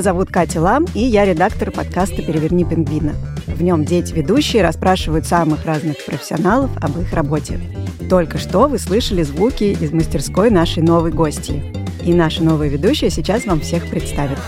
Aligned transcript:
Меня 0.00 0.12
зовут 0.14 0.30
Катя 0.30 0.62
Лам, 0.62 0.86
и 0.94 1.00
я 1.00 1.26
редактор 1.26 1.70
подкаста 1.70 2.22
«Переверни 2.22 2.64
пингвина». 2.64 3.12
В 3.46 3.62
нем 3.62 3.84
дети-ведущие 3.84 4.62
расспрашивают 4.62 5.26
самых 5.26 5.66
разных 5.66 6.02
профессионалов 6.06 6.70
об 6.82 6.98
их 6.98 7.12
работе. 7.12 7.60
Только 8.08 8.38
что 8.38 8.66
вы 8.66 8.78
слышали 8.78 9.22
звуки 9.22 9.64
из 9.64 9.92
мастерской 9.92 10.50
нашей 10.50 10.82
новой 10.82 11.12
гости. 11.12 11.62
И 12.02 12.14
наша 12.14 12.42
новая 12.42 12.68
ведущая 12.68 13.10
сейчас 13.10 13.44
вам 13.44 13.60
всех 13.60 13.90
представит. 13.90 14.38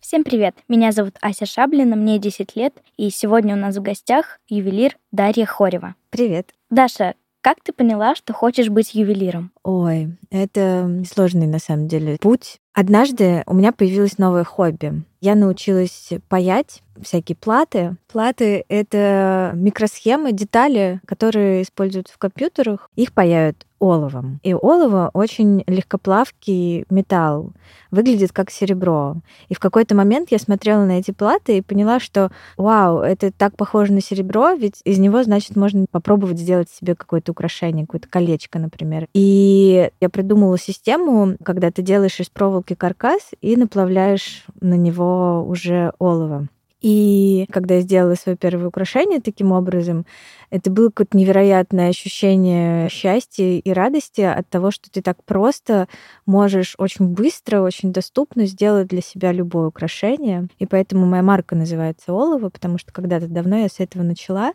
Всем 0.00 0.24
привет! 0.24 0.56
Меня 0.66 0.90
зовут 0.90 1.14
Ася 1.20 1.46
Шаблина, 1.46 1.94
мне 1.94 2.18
10 2.18 2.56
лет, 2.56 2.74
и 2.96 3.08
сегодня 3.10 3.54
у 3.54 3.58
нас 3.58 3.76
в 3.76 3.82
гостях 3.82 4.40
ювелир 4.48 4.96
Дарья 5.12 5.46
Хорева. 5.46 5.94
Привет. 6.10 6.50
Даша, 6.70 7.14
как 7.42 7.58
ты 7.62 7.72
поняла, 7.72 8.14
что 8.14 8.32
хочешь 8.32 8.70
быть 8.70 8.94
ювелиром? 8.94 9.52
Ой, 9.62 10.16
это 10.30 11.02
сложный 11.12 11.46
на 11.46 11.58
самом 11.58 11.88
деле 11.88 12.16
путь. 12.20 12.58
Однажды 12.72 13.42
у 13.46 13.54
меня 13.54 13.72
появилось 13.72 14.16
новое 14.16 14.44
хобби. 14.44 15.02
Я 15.20 15.34
научилась 15.34 16.10
паять 16.28 16.82
всякие 17.00 17.36
платы. 17.36 17.96
Платы— 18.10 18.64
это 18.68 19.52
микросхемы, 19.54 20.32
детали, 20.32 21.00
которые 21.06 21.62
используются 21.62 22.14
в 22.14 22.18
компьютерах. 22.18 22.90
Их 22.96 23.12
паяют 23.12 23.66
оловом. 23.82 24.38
И 24.44 24.54
олово 24.54 25.10
очень 25.12 25.64
легкоплавкий 25.66 26.84
металл, 26.88 27.52
выглядит 27.90 28.32
как 28.32 28.50
серебро. 28.50 29.16
И 29.48 29.54
в 29.54 29.58
какой-то 29.58 29.96
момент 29.96 30.30
я 30.30 30.38
смотрела 30.38 30.84
на 30.84 31.00
эти 31.00 31.10
платы 31.10 31.58
и 31.58 31.62
поняла, 31.62 31.98
что 31.98 32.30
вау, 32.56 33.00
это 33.00 33.32
так 33.32 33.56
похоже 33.56 33.92
на 33.92 34.00
серебро, 34.00 34.52
ведь 34.52 34.80
из 34.84 34.98
него, 34.98 35.22
значит, 35.24 35.56
можно 35.56 35.86
попробовать 35.90 36.38
сделать 36.38 36.70
себе 36.70 36.94
какое-то 36.94 37.32
украшение, 37.32 37.86
какое-то 37.86 38.08
колечко, 38.08 38.60
например. 38.60 39.08
И 39.14 39.90
я 40.00 40.08
придумала 40.08 40.58
систему, 40.58 41.36
когда 41.42 41.72
ты 41.72 41.82
делаешь 41.82 42.20
из 42.20 42.28
проволоки 42.28 42.74
каркас 42.74 43.32
и 43.40 43.56
наплавляешь 43.56 44.44
на 44.60 44.74
него 44.74 45.44
уже 45.44 45.92
олово. 45.98 46.46
И 46.82 47.46
когда 47.52 47.76
я 47.76 47.80
сделала 47.80 48.16
свое 48.16 48.36
первое 48.36 48.66
украшение 48.66 49.20
таким 49.20 49.52
образом, 49.52 50.04
это 50.50 50.68
было 50.68 50.88
какое-то 50.88 51.16
невероятное 51.16 51.88
ощущение 51.88 52.88
счастья 52.90 53.44
и 53.44 53.72
радости 53.72 54.20
от 54.20 54.48
того, 54.48 54.72
что 54.72 54.90
ты 54.90 55.00
так 55.00 55.22
просто 55.24 55.86
можешь 56.26 56.74
очень 56.78 57.06
быстро, 57.06 57.62
очень 57.62 57.92
доступно 57.92 58.46
сделать 58.46 58.88
для 58.88 59.00
себя 59.00 59.32
любое 59.32 59.68
украшение. 59.68 60.48
И 60.58 60.66
поэтому 60.66 61.06
моя 61.06 61.22
марка 61.22 61.54
называется 61.54 62.12
Олово, 62.12 62.50
потому 62.50 62.78
что 62.78 62.92
когда-то 62.92 63.28
давно 63.28 63.58
я 63.58 63.68
с 63.68 63.78
этого 63.78 64.02
начала. 64.02 64.52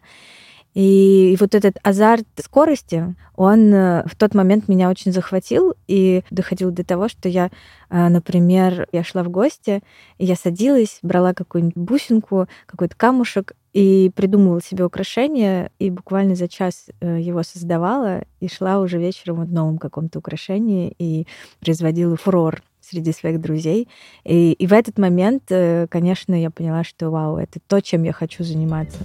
И, 0.73 1.35
вот 1.39 1.55
этот 1.55 1.77
азарт 1.81 2.27
скорости, 2.37 3.15
он 3.35 3.73
э, 3.73 4.03
в 4.05 4.15
тот 4.15 4.35
момент 4.35 4.67
меня 4.67 4.89
очень 4.89 5.11
захватил 5.11 5.73
и 5.87 6.23
доходил 6.29 6.69
до 6.69 6.83
того, 6.83 7.07
что 7.07 7.29
я, 7.29 7.49
э, 7.89 8.09
например, 8.09 8.87
я 8.91 9.03
шла 9.03 9.23
в 9.23 9.29
гости, 9.29 9.81
я 10.19 10.35
садилась, 10.35 10.99
брала 11.01 11.33
какую-нибудь 11.33 11.77
бусинку, 11.77 12.47
какой-то 12.67 12.95
камушек 12.95 13.53
и 13.73 14.11
придумывала 14.15 14.61
себе 14.61 14.85
украшение, 14.85 15.71
и 15.79 15.89
буквально 15.89 16.35
за 16.35 16.47
час 16.47 16.87
э, 16.99 17.21
его 17.21 17.41
создавала, 17.41 18.23
и 18.39 18.47
шла 18.47 18.79
уже 18.79 18.99
вечером 18.99 19.45
в 19.45 19.51
новом 19.51 19.79
каком-то 19.79 20.19
украшении 20.19 20.93
и 20.99 21.25
производила 21.59 22.17
фурор 22.17 22.61
среди 22.81 23.13
своих 23.13 23.41
друзей. 23.41 23.87
И, 24.23 24.53
и 24.53 24.67
в 24.67 24.73
этот 24.73 24.99
момент, 24.99 25.51
конечно, 25.89 26.39
я 26.39 26.51
поняла, 26.51 26.83
что 26.83 27.09
вау, 27.09 27.37
это 27.37 27.59
то, 27.67 27.81
чем 27.81 28.03
я 28.03 28.13
хочу 28.13 28.43
заниматься. 28.43 28.99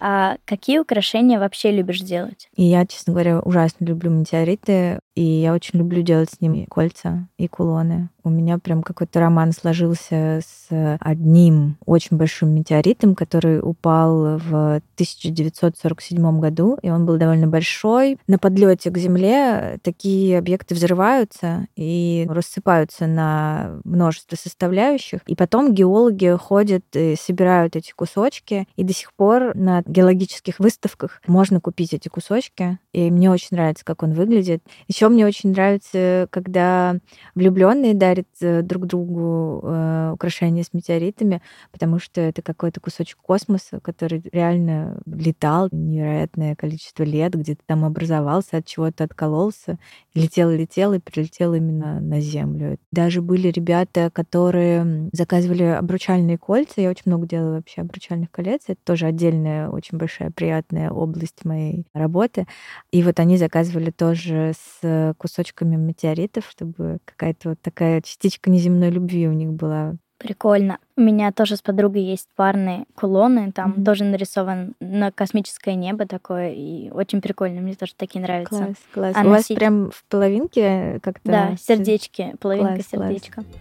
А 0.00 0.36
какие 0.44 0.78
украшения 0.78 1.38
вообще 1.38 1.70
любишь 1.70 2.00
делать? 2.00 2.48
И 2.54 2.64
я, 2.64 2.86
честно 2.86 3.12
говоря, 3.12 3.40
ужасно 3.40 3.84
люблю 3.84 4.10
метеориты, 4.10 5.00
и 5.18 5.40
я 5.40 5.52
очень 5.52 5.80
люблю 5.80 6.02
делать 6.02 6.30
с 6.30 6.40
ними 6.40 6.64
кольца 6.70 7.26
и 7.38 7.48
кулоны. 7.48 8.08
У 8.22 8.30
меня 8.30 8.58
прям 8.58 8.84
какой-то 8.84 9.18
роман 9.18 9.52
сложился 9.52 10.40
с 10.46 10.98
одним 11.00 11.76
очень 11.86 12.16
большим 12.16 12.50
метеоритом, 12.50 13.16
который 13.16 13.58
упал 13.58 14.38
в 14.38 14.80
1947 14.94 16.40
году, 16.40 16.78
и 16.82 16.90
он 16.90 17.04
был 17.04 17.16
довольно 17.16 17.48
большой. 17.48 18.18
На 18.28 18.38
подлете 18.38 18.90
к 18.90 18.98
Земле 18.98 19.80
такие 19.82 20.38
объекты 20.38 20.76
взрываются 20.76 21.66
и 21.74 22.24
рассыпаются 22.28 23.08
на 23.08 23.80
множество 23.82 24.36
составляющих, 24.36 25.22
и 25.26 25.34
потом 25.34 25.74
геологи 25.74 26.36
ходят 26.36 26.84
и 26.94 27.16
собирают 27.16 27.74
эти 27.74 27.90
кусочки, 27.90 28.68
и 28.76 28.84
до 28.84 28.92
сих 28.92 29.12
пор 29.14 29.56
на 29.56 29.82
геологических 29.84 30.60
выставках 30.60 31.22
можно 31.26 31.60
купить 31.60 31.92
эти 31.92 32.08
кусочки, 32.08 32.78
и 32.92 33.10
мне 33.10 33.32
очень 33.32 33.48
нравится, 33.52 33.84
как 33.84 34.04
он 34.04 34.12
выглядит. 34.12 34.62
Еще 34.86 35.07
мне 35.08 35.26
очень 35.26 35.50
нравится, 35.50 36.28
когда 36.30 36.96
влюбленные 37.34 37.94
дарят 37.94 38.28
э, 38.40 38.62
друг 38.62 38.86
другу 38.86 39.60
э, 39.62 40.10
украшения 40.14 40.62
с 40.62 40.72
метеоритами, 40.72 41.42
потому 41.72 41.98
что 41.98 42.20
это 42.20 42.42
какой-то 42.42 42.80
кусочек 42.80 43.18
космоса, 43.18 43.80
который 43.80 44.22
реально 44.32 45.00
летал 45.06 45.68
невероятное 45.72 46.56
количество 46.56 47.02
лет, 47.02 47.34
где-то 47.34 47.62
там 47.66 47.84
образовался, 47.84 48.58
от 48.58 48.66
чего-то 48.66 49.04
откололся, 49.04 49.78
летел, 50.14 50.50
летел 50.50 50.92
и 50.92 50.98
прилетел 50.98 51.54
именно 51.54 52.00
на 52.00 52.20
Землю. 52.20 52.78
Даже 52.92 53.22
были 53.22 53.48
ребята, 53.48 54.10
которые 54.12 55.08
заказывали 55.12 55.64
обручальные 55.64 56.38
кольца. 56.38 56.80
Я 56.80 56.90
очень 56.90 57.04
много 57.06 57.26
делаю 57.26 57.56
вообще 57.56 57.82
обручальных 57.82 58.30
колец. 58.30 58.62
Это 58.66 58.80
тоже 58.84 59.06
отдельная 59.06 59.68
очень 59.68 59.98
большая 59.98 60.30
приятная 60.30 60.90
область 60.90 61.44
моей 61.44 61.86
работы. 61.94 62.46
И 62.92 63.02
вот 63.02 63.20
они 63.20 63.36
заказывали 63.36 63.90
тоже 63.90 64.52
с 64.54 64.84
кусочками 65.18 65.76
метеоритов, 65.76 66.46
чтобы 66.48 66.98
какая-то 67.04 67.50
вот 67.50 67.60
такая 67.60 68.00
частичка 68.02 68.50
неземной 68.50 68.90
любви 68.90 69.28
у 69.28 69.32
них 69.32 69.52
была. 69.52 69.96
Прикольно. 70.18 70.78
У 70.96 71.00
меня 71.00 71.30
тоже 71.30 71.56
с 71.56 71.62
подругой 71.62 72.02
есть 72.02 72.28
парные 72.34 72.86
кулоны, 72.96 73.52
там 73.52 73.72
mm-hmm. 73.72 73.84
тоже 73.84 74.02
нарисован 74.02 74.74
на 74.80 75.12
космическое 75.12 75.76
небо 75.76 76.06
такое, 76.06 76.52
и 76.52 76.90
очень 76.90 77.20
прикольно, 77.20 77.60
мне 77.60 77.74
тоже 77.74 77.92
такие 77.96 78.20
нравятся. 78.20 78.56
Класс, 78.56 78.76
класс. 78.92 79.14
А 79.16 79.20
У 79.20 79.28
носить... 79.28 79.50
вас 79.50 79.56
прям 79.56 79.90
в 79.92 80.04
половинке 80.08 80.98
как-то? 81.02 81.30
Да, 81.30 81.56
сердечки, 81.56 82.34
половинка 82.40 82.74
класс, 82.74 82.88
сердечка. 82.90 83.44
Класс. 83.44 83.58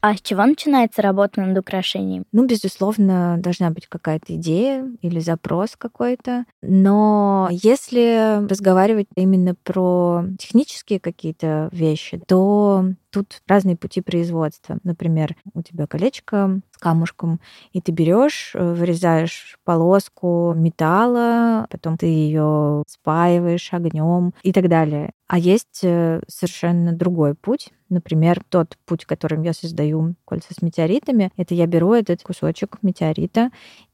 А 0.00 0.14
с 0.14 0.20
чего 0.20 0.46
начинается 0.46 1.02
работа 1.02 1.40
над 1.40 1.58
украшением? 1.58 2.24
Ну, 2.30 2.46
безусловно, 2.46 3.36
должна 3.38 3.70
быть 3.70 3.88
какая-то 3.88 4.36
идея 4.36 4.88
или 5.02 5.18
запрос 5.18 5.74
какой-то. 5.76 6.44
Но 6.62 7.48
если 7.50 8.46
разговаривать 8.48 9.08
именно 9.16 9.56
про 9.56 10.24
технические 10.38 11.00
какие-то 11.00 11.68
вещи, 11.72 12.22
то 12.28 12.84
тут 13.10 13.42
разные 13.48 13.76
пути 13.76 14.00
производства. 14.00 14.78
Например, 14.84 15.34
у 15.54 15.62
тебя 15.62 15.88
колечко 15.88 16.60
с 16.70 16.78
камушком, 16.78 17.40
и 17.72 17.80
ты 17.80 17.90
берешь, 17.90 18.52
э, 18.54 18.72
вырезаешь 18.74 19.58
полоску 19.64 20.52
металла, 20.54 21.66
потом 21.70 21.96
ты 21.96 22.06
ее 22.06 22.84
спаиваешь 22.86 23.72
огнем 23.72 24.32
и 24.42 24.52
так 24.52 24.68
далее. 24.68 25.10
А 25.26 25.38
есть 25.38 25.80
э, 25.82 26.20
совершенно 26.28 26.92
другой 26.92 27.34
путь. 27.34 27.72
Например, 27.88 28.42
тот 28.48 28.76
путь, 28.84 29.04
которым 29.04 29.42
я 29.42 29.52
создаю 29.52 30.14
кольца 30.24 30.52
с 30.52 30.62
метеоритами, 30.62 31.30
это 31.36 31.54
я 31.54 31.66
беру 31.66 31.92
этот 31.92 32.22
кусочек 32.22 32.78
метеорита 32.82 33.50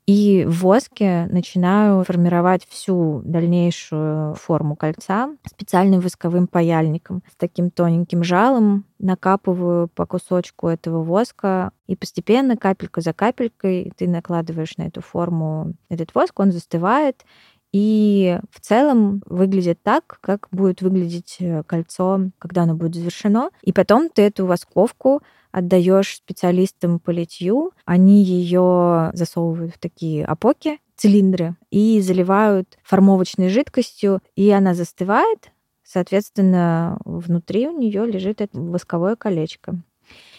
и 0.06 0.44
в 0.44 0.62
воске 0.62 1.26
начинаю 1.31 2.05
формировать 2.05 2.67
всю 2.69 3.23
дальнейшую 3.25 4.35
форму 4.35 4.76
кольца 4.76 5.31
специальным 5.46 6.00
восковым 6.00 6.46
паяльником. 6.46 7.23
С 7.31 7.37
таким 7.37 7.70
тоненьким 7.70 8.23
жалом 8.23 8.85
накапываю 8.99 9.88
по 9.88 10.05
кусочку 10.05 10.69
этого 10.69 11.02
воска, 11.02 11.73
и 11.87 11.96
постепенно, 11.96 12.56
капелька 12.56 13.00
за 13.00 13.14
капелькой, 13.14 13.93
ты 13.96 14.06
накладываешь 14.06 14.76
на 14.76 14.85
эту 14.85 15.00
форму 15.00 15.75
этот 15.88 16.14
воск, 16.14 16.38
он 16.38 16.52
застывает, 16.52 17.25
и 17.74 18.38
в 18.52 18.60
целом 18.60 19.20
выглядит 19.26 19.82
так, 19.82 20.18
как 20.20 20.46
будет 20.52 20.80
выглядеть 20.80 21.38
э, 21.40 21.64
кольцо, 21.64 22.20
когда 22.38 22.62
оно 22.62 22.76
будет 22.76 22.94
завершено. 22.94 23.50
И 23.62 23.72
потом 23.72 24.08
ты 24.10 24.22
эту 24.22 24.46
восковку 24.46 25.22
отдаешь 25.50 26.14
специалистам 26.14 27.00
по 27.00 27.10
литью, 27.10 27.72
они 27.84 28.22
ее 28.22 29.10
засовывают 29.14 29.74
в 29.74 29.78
такие 29.80 30.24
опоки, 30.24 30.78
цилиндры, 30.94 31.56
и 31.72 32.00
заливают 32.00 32.78
формовочной 32.84 33.48
жидкостью, 33.48 34.20
и 34.36 34.48
она 34.50 34.74
застывает, 34.74 35.50
соответственно, 35.82 36.98
внутри 37.04 37.66
у 37.66 37.76
нее 37.76 38.06
лежит 38.06 38.40
это 38.40 38.56
восковое 38.56 39.16
колечко. 39.16 39.82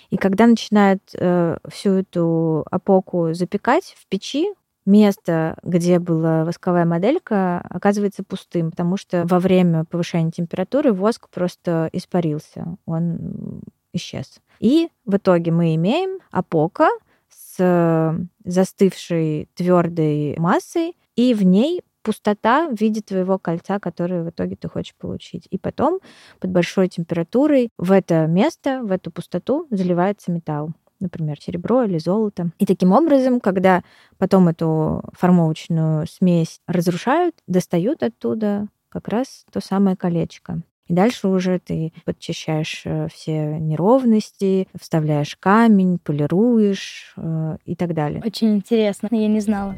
И 0.09 0.15
когда 0.15 0.47
начинают 0.47 1.01
э, 1.13 1.57
всю 1.67 1.95
эту 1.95 2.65
опоку 2.71 3.33
запекать 3.33 3.93
в 3.97 4.07
печи, 4.07 4.47
место, 4.85 5.57
где 5.63 5.99
была 5.99 6.45
восковая 6.45 6.85
моделька, 6.85 7.59
оказывается 7.69 8.23
пустым, 8.23 8.71
потому 8.71 8.97
что 8.97 9.25
во 9.25 9.39
время 9.39 9.85
повышения 9.85 10.31
температуры 10.31 10.93
воск 10.93 11.29
просто 11.29 11.89
испарился, 11.91 12.77
он 12.85 13.61
исчез. 13.93 14.39
И 14.59 14.89
в 15.05 15.17
итоге 15.17 15.51
мы 15.51 15.75
имеем 15.75 16.19
апока 16.31 16.89
с 17.29 18.17
застывшей 18.43 19.49
твердой 19.55 20.35
массой, 20.37 20.95
и 21.15 21.33
в 21.33 21.43
ней 21.43 21.81
пустота 22.03 22.69
в 22.69 22.79
виде 22.79 23.01
твоего 23.01 23.39
кольца, 23.39 23.79
которое 23.79 24.23
в 24.23 24.29
итоге 24.29 24.55
ты 24.55 24.69
хочешь 24.69 24.95
получить. 24.95 25.47
И 25.49 25.57
потом 25.57 25.99
под 26.39 26.51
большой 26.51 26.87
температурой 26.87 27.69
в 27.77 27.91
это 27.91 28.27
место, 28.27 28.81
в 28.83 28.91
эту 28.91 29.09
пустоту 29.11 29.67
заливается 29.71 30.31
металл 30.31 30.71
например, 30.99 31.39
серебро 31.39 31.83
или 31.83 31.97
золото. 31.97 32.51
И 32.59 32.65
таким 32.65 32.91
образом, 32.91 33.39
когда 33.39 33.83
потом 34.17 34.47
эту 34.47 35.03
формовочную 35.13 36.07
смесь 36.07 36.59
разрушают, 36.67 37.35
достают 37.47 38.03
оттуда 38.03 38.67
как 38.89 39.07
раз 39.07 39.45
то 39.51 39.59
самое 39.59 39.95
колечко. 39.95 40.61
И 40.87 40.93
дальше 40.93 41.27
уже 41.27 41.57
ты 41.59 41.93
подчищаешь 42.05 42.83
э, 42.85 43.07
все 43.11 43.59
неровности, 43.59 44.67
вставляешь 44.79 45.35
камень, 45.35 45.97
полируешь 45.97 47.13
э, 47.17 47.57
и 47.65 47.75
так 47.75 47.95
далее. 47.95 48.21
Очень 48.23 48.57
интересно, 48.57 49.09
я 49.11 49.27
не 49.27 49.39
знала. 49.39 49.75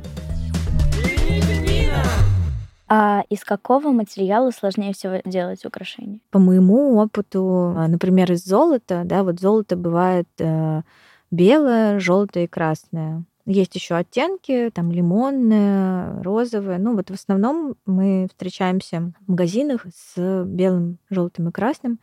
А 2.89 3.23
из 3.29 3.43
какого 3.43 3.91
материала 3.91 4.51
сложнее 4.51 4.93
всего 4.93 5.15
делать 5.25 5.65
украшения? 5.65 6.19
По 6.31 6.39
моему 6.39 6.97
опыту, 6.97 7.73
а, 7.75 7.87
например, 7.87 8.31
из 8.31 8.45
золота, 8.45 9.03
да, 9.03 9.23
вот 9.23 9.41
золото 9.41 9.75
бывает 9.75 10.27
э, 10.39 10.83
белое, 11.31 11.99
желтое 11.99 12.45
и 12.45 12.49
красное. 12.49 13.23
Есть 13.45 13.75
еще 13.75 13.95
оттенки, 13.95 14.69
там 14.73 14.91
лимонное, 14.91 16.21
розовое. 16.21 16.77
Ну 16.77 16.95
вот 16.95 17.09
в 17.09 17.13
основном 17.13 17.75
мы 17.85 18.27
встречаемся 18.29 19.13
в 19.25 19.31
магазинах 19.31 19.85
с 19.95 20.43
белым, 20.45 20.97
желтым 21.09 21.47
и 21.47 21.51
красным. 21.51 21.99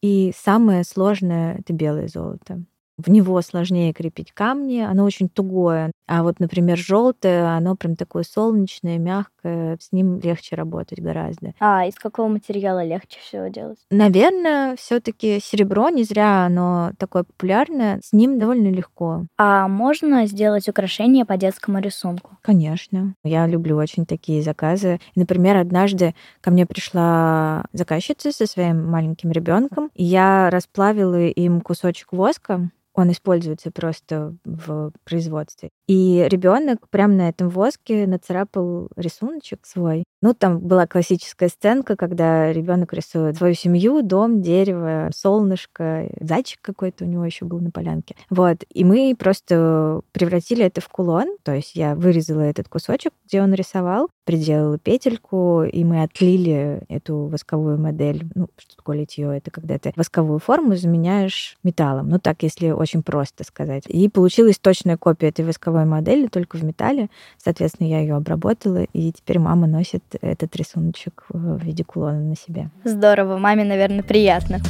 И 0.00 0.32
самое 0.36 0.84
сложное 0.84 1.58
это 1.58 1.72
белое 1.72 2.06
золото. 2.06 2.62
В 2.98 3.10
него 3.10 3.40
сложнее 3.42 3.92
крепить 3.92 4.32
камни, 4.32 4.80
оно 4.80 5.04
очень 5.04 5.28
тугое. 5.28 5.92
А 6.06 6.22
вот, 6.22 6.40
например, 6.40 6.78
желтое, 6.78 7.44
оно 7.44 7.76
прям 7.76 7.94
такое 7.94 8.22
солнечное, 8.22 8.98
мягкое, 8.98 9.76
с 9.80 9.92
ним 9.92 10.18
легче 10.20 10.56
работать 10.56 11.00
гораздо. 11.00 11.52
А 11.60 11.84
из 11.86 11.96
какого 11.96 12.28
материала 12.28 12.82
легче 12.84 13.18
всего 13.20 13.48
делать? 13.48 13.78
Наверное, 13.90 14.76
все-таки 14.76 15.40
серебро, 15.42 15.90
не 15.90 16.04
зря 16.04 16.46
оно 16.46 16.92
такое 16.98 17.24
популярное, 17.24 18.00
с 18.02 18.12
ним 18.12 18.38
довольно 18.38 18.68
легко. 18.68 19.26
А 19.36 19.68
можно 19.68 20.26
сделать 20.26 20.68
украшение 20.68 21.24
по 21.24 21.36
детскому 21.36 21.80
рисунку? 21.80 22.38
Конечно. 22.42 23.14
Я 23.24 23.46
люблю 23.46 23.76
очень 23.76 24.06
такие 24.06 24.42
заказы. 24.42 25.00
Например, 25.14 25.56
однажды 25.56 26.14
ко 26.40 26.50
мне 26.50 26.64
пришла 26.64 27.66
заказчица 27.72 28.32
со 28.32 28.46
своим 28.46 28.88
маленьким 28.88 29.32
ребенком, 29.32 29.90
и 29.94 30.04
я 30.04 30.48
расплавила 30.50 31.20
им 31.20 31.60
кусочек 31.60 32.12
воска, 32.12 32.70
он 32.96 33.12
используется 33.12 33.70
просто 33.70 34.34
в 34.44 34.92
производстве. 35.04 35.70
И 35.86 36.26
ребенок 36.28 36.88
прямо 36.88 37.14
на 37.14 37.28
этом 37.28 37.48
воске 37.48 38.06
нацарапал 38.06 38.88
рисуночек 38.96 39.60
свой. 39.64 40.04
Ну, 40.20 40.34
там 40.34 40.58
была 40.58 40.86
классическая 40.86 41.48
сценка, 41.48 41.94
когда 41.94 42.52
ребенок 42.52 42.92
рисует 42.92 43.36
свою 43.36 43.54
семью, 43.54 44.02
дом, 44.02 44.42
дерево, 44.42 45.10
солнышко, 45.14 46.08
зайчик 46.20 46.58
какой-то 46.60 47.04
у 47.04 47.06
него 47.06 47.24
еще 47.24 47.44
был 47.44 47.60
на 47.60 47.70
полянке. 47.70 48.16
Вот. 48.30 48.64
И 48.72 48.84
мы 48.84 49.14
просто 49.16 50.00
превратили 50.12 50.64
это 50.64 50.80
в 50.80 50.88
кулон. 50.88 51.36
То 51.44 51.54
есть 51.54 51.76
я 51.76 51.94
вырезала 51.94 52.40
этот 52.40 52.68
кусочек, 52.68 53.12
где 53.26 53.40
он 53.40 53.54
рисовал, 53.54 54.08
приделала 54.24 54.78
петельку, 54.78 55.62
и 55.62 55.84
мы 55.84 56.02
отлили 56.02 56.82
эту 56.88 57.26
восковую 57.26 57.78
модель. 57.78 58.26
Ну, 58.34 58.48
что 58.56 58.76
такое 58.76 58.98
литье? 58.98 59.36
Это 59.36 59.50
когда 59.52 59.78
ты 59.78 59.92
восковую 59.94 60.40
форму 60.40 60.74
заменяешь 60.74 61.56
металлом. 61.62 62.08
Ну, 62.08 62.18
так, 62.18 62.42
если 62.42 62.70
очень 62.70 63.04
просто 63.04 63.44
сказать. 63.44 63.84
И 63.86 64.08
получилась 64.08 64.58
точная 64.58 64.96
копия 64.96 65.28
этой 65.28 65.44
восковой 65.44 65.75
модели, 65.84 66.26
только 66.28 66.56
в 66.56 66.64
металле. 66.64 67.08
Соответственно, 67.36 67.88
я 67.88 68.00
ее 68.00 68.14
обработала, 68.14 68.84
и 68.92 69.12
теперь 69.12 69.38
мама 69.38 69.66
носит 69.66 70.02
этот 70.20 70.56
рисуночек 70.56 71.24
в 71.28 71.58
виде 71.58 71.84
кулона 71.84 72.20
на 72.20 72.36
себе. 72.36 72.70
Здорово, 72.84 73.38
маме, 73.38 73.64
наверное, 73.64 74.02
приятно. 74.02 74.60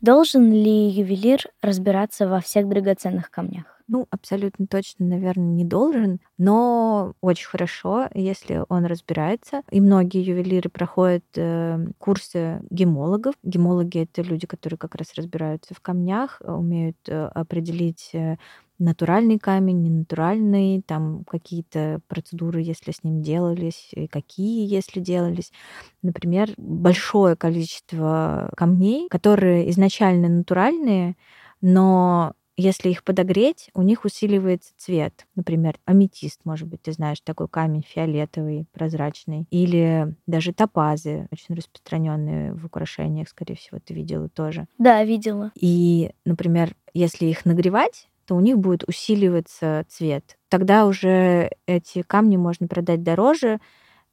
Должен 0.00 0.52
ли 0.52 0.88
ювелир 0.88 1.46
разбираться 1.62 2.26
во 2.26 2.40
всех 2.40 2.68
драгоценных 2.68 3.30
камнях? 3.30 3.71
Ну, 3.92 4.06
абсолютно 4.10 4.66
точно, 4.66 5.04
наверное, 5.04 5.52
не 5.52 5.66
должен, 5.66 6.18
но 6.38 7.12
очень 7.20 7.46
хорошо, 7.46 8.08
если 8.14 8.64
он 8.70 8.86
разбирается. 8.86 9.60
И 9.70 9.82
многие 9.82 10.22
ювелиры 10.24 10.70
проходят 10.70 11.24
э, 11.36 11.78
курсы 11.98 12.62
гемологов. 12.70 13.34
Гемологи— 13.42 13.98
это 14.10 14.22
люди, 14.22 14.46
которые 14.46 14.78
как 14.78 14.94
раз 14.94 15.12
разбираются 15.14 15.74
в 15.74 15.80
камнях, 15.80 16.40
умеют 16.42 16.96
э, 17.06 17.26
определить 17.34 18.08
э, 18.14 18.38
натуральный 18.78 19.38
камень, 19.38 19.82
ненатуральный, 19.82 20.80
там 20.86 21.24
какие-то 21.26 22.00
процедуры, 22.08 22.62
если 22.62 22.92
с 22.92 23.04
ним 23.04 23.20
делались, 23.20 23.90
и 23.92 24.06
какие, 24.08 24.66
если 24.66 25.00
делались. 25.00 25.52
Например, 26.00 26.48
большое 26.56 27.36
количество 27.36 28.50
камней, 28.56 29.08
которые 29.10 29.68
изначально 29.70 30.30
натуральные, 30.30 31.14
но 31.60 32.32
если 32.56 32.90
их 32.90 33.04
подогреть, 33.04 33.70
у 33.74 33.82
них 33.82 34.04
усиливается 34.04 34.72
цвет. 34.76 35.26
Например, 35.34 35.78
аметист, 35.84 36.40
может 36.44 36.68
быть, 36.68 36.82
ты 36.82 36.92
знаешь, 36.92 37.20
такой 37.20 37.48
камень 37.48 37.84
фиолетовый, 37.86 38.66
прозрачный. 38.72 39.46
Или 39.50 40.14
даже 40.26 40.52
топазы, 40.52 41.28
очень 41.32 41.54
распространенные 41.54 42.54
в 42.54 42.66
украшениях, 42.66 43.28
скорее 43.28 43.56
всего, 43.56 43.78
ты 43.84 43.94
видела 43.94 44.28
тоже. 44.28 44.66
Да, 44.78 45.02
видела. 45.04 45.52
И, 45.54 46.10
например, 46.24 46.74
если 46.94 47.26
их 47.26 47.44
нагревать, 47.44 48.08
то 48.26 48.36
у 48.36 48.40
них 48.40 48.58
будет 48.58 48.84
усиливаться 48.88 49.84
цвет. 49.88 50.38
Тогда 50.48 50.86
уже 50.86 51.50
эти 51.66 52.02
камни 52.02 52.36
можно 52.36 52.68
продать 52.68 53.02
дороже, 53.02 53.60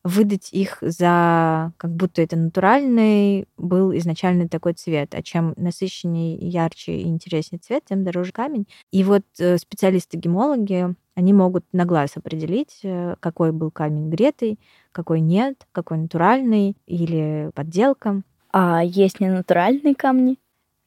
выдать 0.03 0.50
их 0.53 0.77
за 0.82 1.74
как 1.77 1.91
будто 1.96 2.22
это 2.22 2.36
натуральный 2.38 3.48
был 3.58 3.96
изначально 3.98 4.48
такой 4.48 4.74
цвет, 4.74 5.13
а 5.13 5.22
чем 5.22 5.53
насыщеннее, 5.58 6.38
ярче 6.38 6.98
и 6.98 7.08
интереснее 7.08 7.60
цвет, 7.60 7.84
тем 7.86 8.03
дороже 8.03 8.32
камень. 8.32 8.68
И 8.91 9.03
вот 9.03 9.24
э, 9.39 9.58
специалисты-гемологи, 9.58 10.96
они 11.15 11.34
могут 11.34 11.65
на 11.74 11.86
глаз 11.86 12.15
определить, 12.15 12.79
э, 12.84 13.15
какой 13.20 13.51
был 13.51 13.72
камень 13.72 14.10
гретый, 14.10 14.60
какой 14.91 15.20
нет, 15.20 15.68
какой 15.72 15.98
натуральный 15.98 16.77
или 16.86 17.51
подделка. 17.53 18.22
А 18.51 18.84
есть 18.84 19.20
ненатуральные 19.20 19.96
камни? 19.96 20.38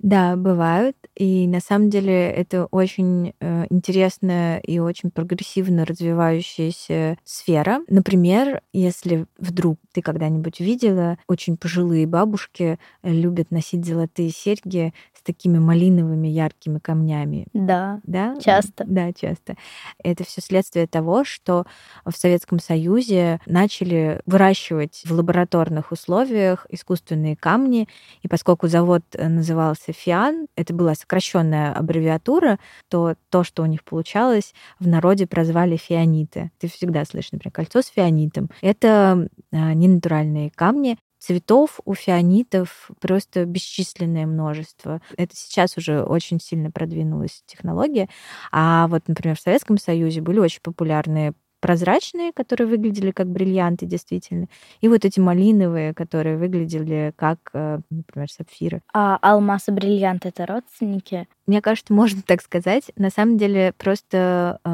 Да, 0.03 0.35
бывают. 0.37 0.97
И 1.15 1.47
на 1.47 1.61
самом 1.61 1.89
деле 1.89 2.13
это 2.29 2.67
очень 2.73 3.35
э, 3.41 3.67
интересная 3.71 4.59
и 4.59 4.81
очень 4.81 5.13
прогрессивно 5.13 5.85
развивающаяся 5.85 7.19
сфера. 7.25 7.83
Например, 7.89 8.63
если 8.73 9.27
вдруг 9.39 9.79
ты 9.93 10.03
когда-нибудь 10.03 10.59
видела, 10.59 11.19
очень 11.29 11.57
пожилые 11.57 12.09
бабушки 12.09 12.81
любят 13.05 13.53
носить 13.53 13.85
золотые 13.87 14.31
серьги 14.31 14.93
с 15.23 15.25
такими 15.25 15.59
малиновыми 15.59 16.27
яркими 16.27 16.79
камнями. 16.79 17.47
Да. 17.53 18.01
Да? 18.03 18.37
Часто. 18.41 18.85
Да, 18.87 19.13
часто. 19.13 19.57
Это 20.03 20.25
все 20.25 20.41
следствие 20.41 20.89
того, 20.89 21.25
что 21.25 21.65
в 22.05 22.13
Советском 22.13 22.59
Союзе 22.59 23.41
начали 23.47 24.21
выращивать 24.27 25.03
в 25.05 25.13
лабораторных 25.13 25.93
условиях 25.93 26.67
искусственные 26.71 27.37
камни, 27.37 27.89
и 28.23 28.29
поскольку 28.29 28.67
завод 28.67 29.03
назывался 29.17 29.93
Фиан, 29.93 30.49
это 30.57 30.75
была 30.75 30.95
сокращенная 30.95 31.73
аббревиатура, 31.73 32.59
то 32.89 33.15
то, 33.31 33.45
что 33.45 33.63
у 33.63 33.67
них 33.67 33.85
получалось, 33.85 34.55
в 34.81 34.89
народе 34.89 35.27
прозвали 35.27 35.77
фианиты. 35.77 36.51
Ты 36.59 36.69
всегда 36.69 37.05
слышишь, 37.05 37.33
например, 37.33 37.53
кольцо 37.53 37.81
с 37.81 37.87
фианитом. 37.87 38.51
Это 38.61 39.29
а, 39.53 39.75
ненатуральные 39.75 40.51
камни, 40.51 40.99
Цветов 41.23 41.79
у 41.85 41.95
фианитов 41.95 42.91
просто 43.01 43.45
бесчисленное 43.45 44.27
множество. 44.27 45.01
Это 45.17 45.37
сейчас 45.37 45.79
уже 45.79 46.03
очень 46.03 46.41
сильно 46.41 46.73
продвинулась 46.73 47.45
технология. 47.47 48.09
А 48.51 48.89
вот, 48.89 49.07
например, 49.07 49.37
в 49.37 49.41
Советском 49.41 49.79
Союзе 49.79 50.21
были 50.21 50.41
очень 50.41 50.59
популярные 50.63 51.35
прозрачные, 51.63 52.33
которые 52.33 52.67
выглядели 52.67 53.13
как 53.13 53.29
бриллианты 53.29 53.87
действительно, 53.87 54.49
и 54.81 54.89
вот 54.89 55.05
эти 55.05 55.21
малиновые, 55.21 55.95
которые 55.95 56.37
выглядели 56.37 57.15
как, 57.17 57.39
э, 57.55 57.79
например, 57.89 58.29
сапфиры. 58.31 58.83
А 58.93 59.17
алмаз 59.23 59.69
и 59.69 59.71
бриллиант— 59.71 60.27
это 60.27 60.45
родственники? 60.45 61.29
Мне 61.47 61.63
кажется, 61.63 61.95
можно 61.95 62.21
так 62.21 62.43
сказать. 62.43 62.91
На 62.97 63.11
самом 63.11 63.39
деле 63.39 63.73
просто 63.79 64.59
э, 64.65 64.69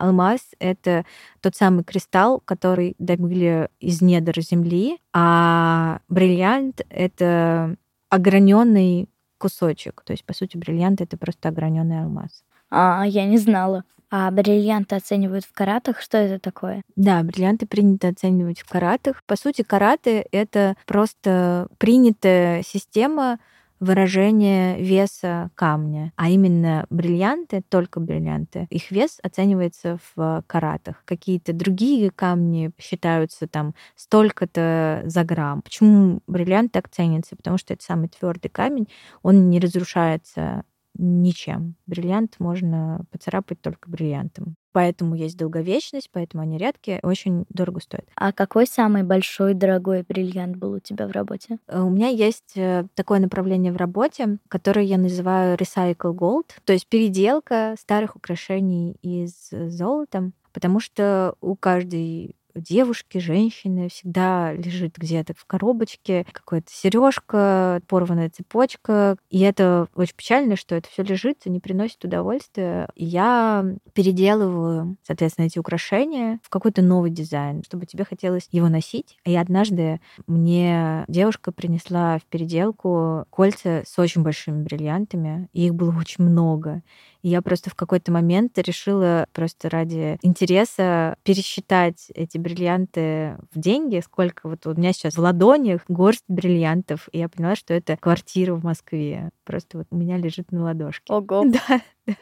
алмаз— 0.00 0.40
это 0.58 1.04
тот 1.42 1.56
самый 1.56 1.84
кристалл, 1.84 2.40
который 2.42 2.96
добыли 2.98 3.68
из 3.78 4.00
недр 4.00 4.40
земли, 4.40 4.98
а 5.12 6.00
бриллиант— 6.08 6.80
это 6.88 7.76
ограненный 8.08 9.10
кусочек. 9.36 10.02
То 10.06 10.14
есть, 10.14 10.24
по 10.24 10.32
сути, 10.32 10.56
бриллиант— 10.56 11.00
это 11.02 11.18
просто 11.18 11.50
ограненный 11.50 12.00
алмаз. 12.00 12.44
А, 12.70 13.04
я 13.06 13.26
не 13.26 13.36
знала. 13.36 13.84
А 14.10 14.30
бриллианты 14.30 14.96
оценивают 14.96 15.44
в 15.44 15.52
каратах. 15.52 16.00
Что 16.00 16.18
это 16.18 16.40
такое? 16.40 16.82
Да, 16.96 17.22
бриллианты 17.22 17.66
принято 17.66 18.08
оценивать 18.08 18.60
в 18.60 18.68
каратах. 18.68 19.22
По 19.24 19.36
сути, 19.36 19.62
караты— 19.62 20.26
это 20.32 20.76
просто 20.86 21.68
принятая 21.78 22.62
система 22.62 23.38
выражение 23.80 24.80
веса 24.80 25.50
камня, 25.54 26.12
а 26.16 26.28
именно 26.28 26.84
бриллианты, 26.90 27.62
только 27.66 27.98
бриллианты, 27.98 28.66
их 28.68 28.90
вес 28.90 29.18
оценивается 29.22 29.98
в 30.14 30.44
каратах. 30.46 31.02
Какие-то 31.06 31.54
другие 31.54 32.10
камни 32.10 32.72
считаются 32.78 33.46
там 33.48 33.74
столько-то 33.96 35.02
за 35.06 35.24
грамм. 35.24 35.62
Почему 35.62 36.20
бриллиант 36.26 36.72
так 36.72 36.90
ценится? 36.90 37.36
Потому 37.36 37.56
что 37.56 37.72
это 37.72 37.82
самый 37.82 38.08
твердый 38.08 38.50
камень, 38.50 38.86
он 39.22 39.48
не 39.48 39.58
разрушается 39.58 40.64
ничем. 40.94 41.76
Бриллиант 41.86 42.36
можно 42.38 43.04
поцарапать 43.10 43.60
только 43.60 43.88
бриллиантом. 43.88 44.56
Поэтому 44.72 45.16
есть 45.16 45.36
долговечность, 45.36 46.10
поэтому 46.12 46.42
они 46.42 46.56
редкие, 46.56 47.00
очень 47.02 47.44
дорого 47.48 47.80
стоят. 47.80 48.06
А 48.14 48.32
какой 48.32 48.66
самый 48.66 49.02
большой 49.02 49.54
дорогой 49.54 50.04
бриллиант 50.08 50.56
был 50.56 50.74
у 50.74 50.78
тебя 50.78 51.08
в 51.08 51.10
работе? 51.10 51.58
Э, 51.66 51.80
у 51.80 51.90
меня 51.90 52.08
есть 52.08 52.52
э, 52.56 52.86
такое 52.94 53.18
направление 53.18 53.72
в 53.72 53.76
работе, 53.76 54.38
которое 54.48 54.84
я 54.84 54.96
называю 54.98 55.56
Recycle 55.56 56.14
Gold, 56.14 56.50
то 56.64 56.72
есть 56.72 56.86
переделка 56.86 57.74
старых 57.80 58.14
украшений 58.14 58.96
из 59.02 59.50
золота, 59.50 60.30
потому 60.52 60.78
что 60.78 61.34
у 61.40 61.56
каждой 61.56 62.36
девушки, 62.54 63.18
женщины 63.18 63.88
всегда 63.88 64.52
лежит 64.52 64.96
где-то 64.96 65.34
в 65.36 65.44
коробочке 65.44 66.26
какая-то 66.32 66.70
сережка, 66.70 67.80
порванная 67.86 68.30
цепочка. 68.30 69.16
И 69.30 69.40
это 69.40 69.88
очень 69.94 70.14
печально, 70.16 70.56
что 70.56 70.74
это 70.74 70.88
все 70.88 71.02
лежит 71.02 71.46
и 71.46 71.50
не 71.50 71.60
приносит 71.60 72.04
удовольствия. 72.04 72.88
И 72.94 73.04
я 73.04 73.64
переделываю, 73.92 74.96
соответственно, 75.02 75.46
эти 75.46 75.58
украшения 75.58 76.40
в 76.42 76.48
какой-то 76.48 76.82
новый 76.82 77.10
дизайн, 77.10 77.62
чтобы 77.64 77.86
тебе 77.86 78.04
хотелось 78.04 78.48
его 78.50 78.68
носить. 78.68 79.18
И 79.24 79.34
однажды 79.36 80.00
мне 80.26 81.04
девушка 81.08 81.52
принесла 81.52 82.18
в 82.18 82.24
переделку 82.24 83.24
кольца 83.30 83.82
с 83.86 83.98
очень 83.98 84.22
большими 84.22 84.62
бриллиантами, 84.62 85.48
и 85.52 85.66
их 85.66 85.74
было 85.74 85.94
очень 85.96 86.24
много. 86.24 86.82
Я 87.22 87.42
просто 87.42 87.70
в 87.70 87.74
какой-то 87.74 88.12
момент 88.12 88.58
решила 88.58 89.26
просто 89.32 89.68
ради 89.68 90.18
интереса 90.22 91.16
пересчитать 91.22 92.10
эти 92.14 92.38
бриллианты 92.38 93.36
в 93.52 93.58
деньги, 93.58 94.02
сколько 94.04 94.48
вот 94.48 94.66
у 94.66 94.74
меня 94.74 94.92
сейчас 94.92 95.14
в 95.14 95.20
ладонях 95.20 95.82
горсть 95.88 96.24
бриллиантов, 96.28 97.08
и 97.12 97.18
я 97.18 97.28
поняла, 97.28 97.56
что 97.56 97.74
это 97.74 97.96
квартира 97.96 98.54
в 98.54 98.64
Москве. 98.64 99.30
Просто 99.44 99.78
вот 99.78 99.86
у 99.90 99.96
меня 99.96 100.16
лежит 100.16 100.52
на 100.52 100.62
ладошке. 100.62 101.12
Ого. 101.12 101.44
Да. 101.60 102.14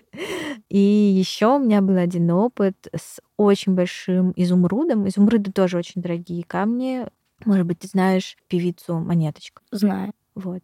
И 0.68 0.78
еще 0.78 1.56
у 1.56 1.58
меня 1.58 1.80
был 1.80 1.96
один 1.96 2.30
опыт 2.30 2.88
с 2.94 3.20
очень 3.36 3.74
большим 3.74 4.32
изумрудом. 4.36 5.08
Изумруды 5.08 5.52
тоже 5.52 5.78
очень 5.78 6.02
дорогие 6.02 6.44
камни. 6.44 7.06
Может 7.44 7.66
быть, 7.66 7.78
ты 7.78 7.88
знаешь 7.88 8.36
певицу 8.48 8.98
Монеточку? 8.98 9.62
Знаю. 9.70 10.12
Вот. 10.38 10.62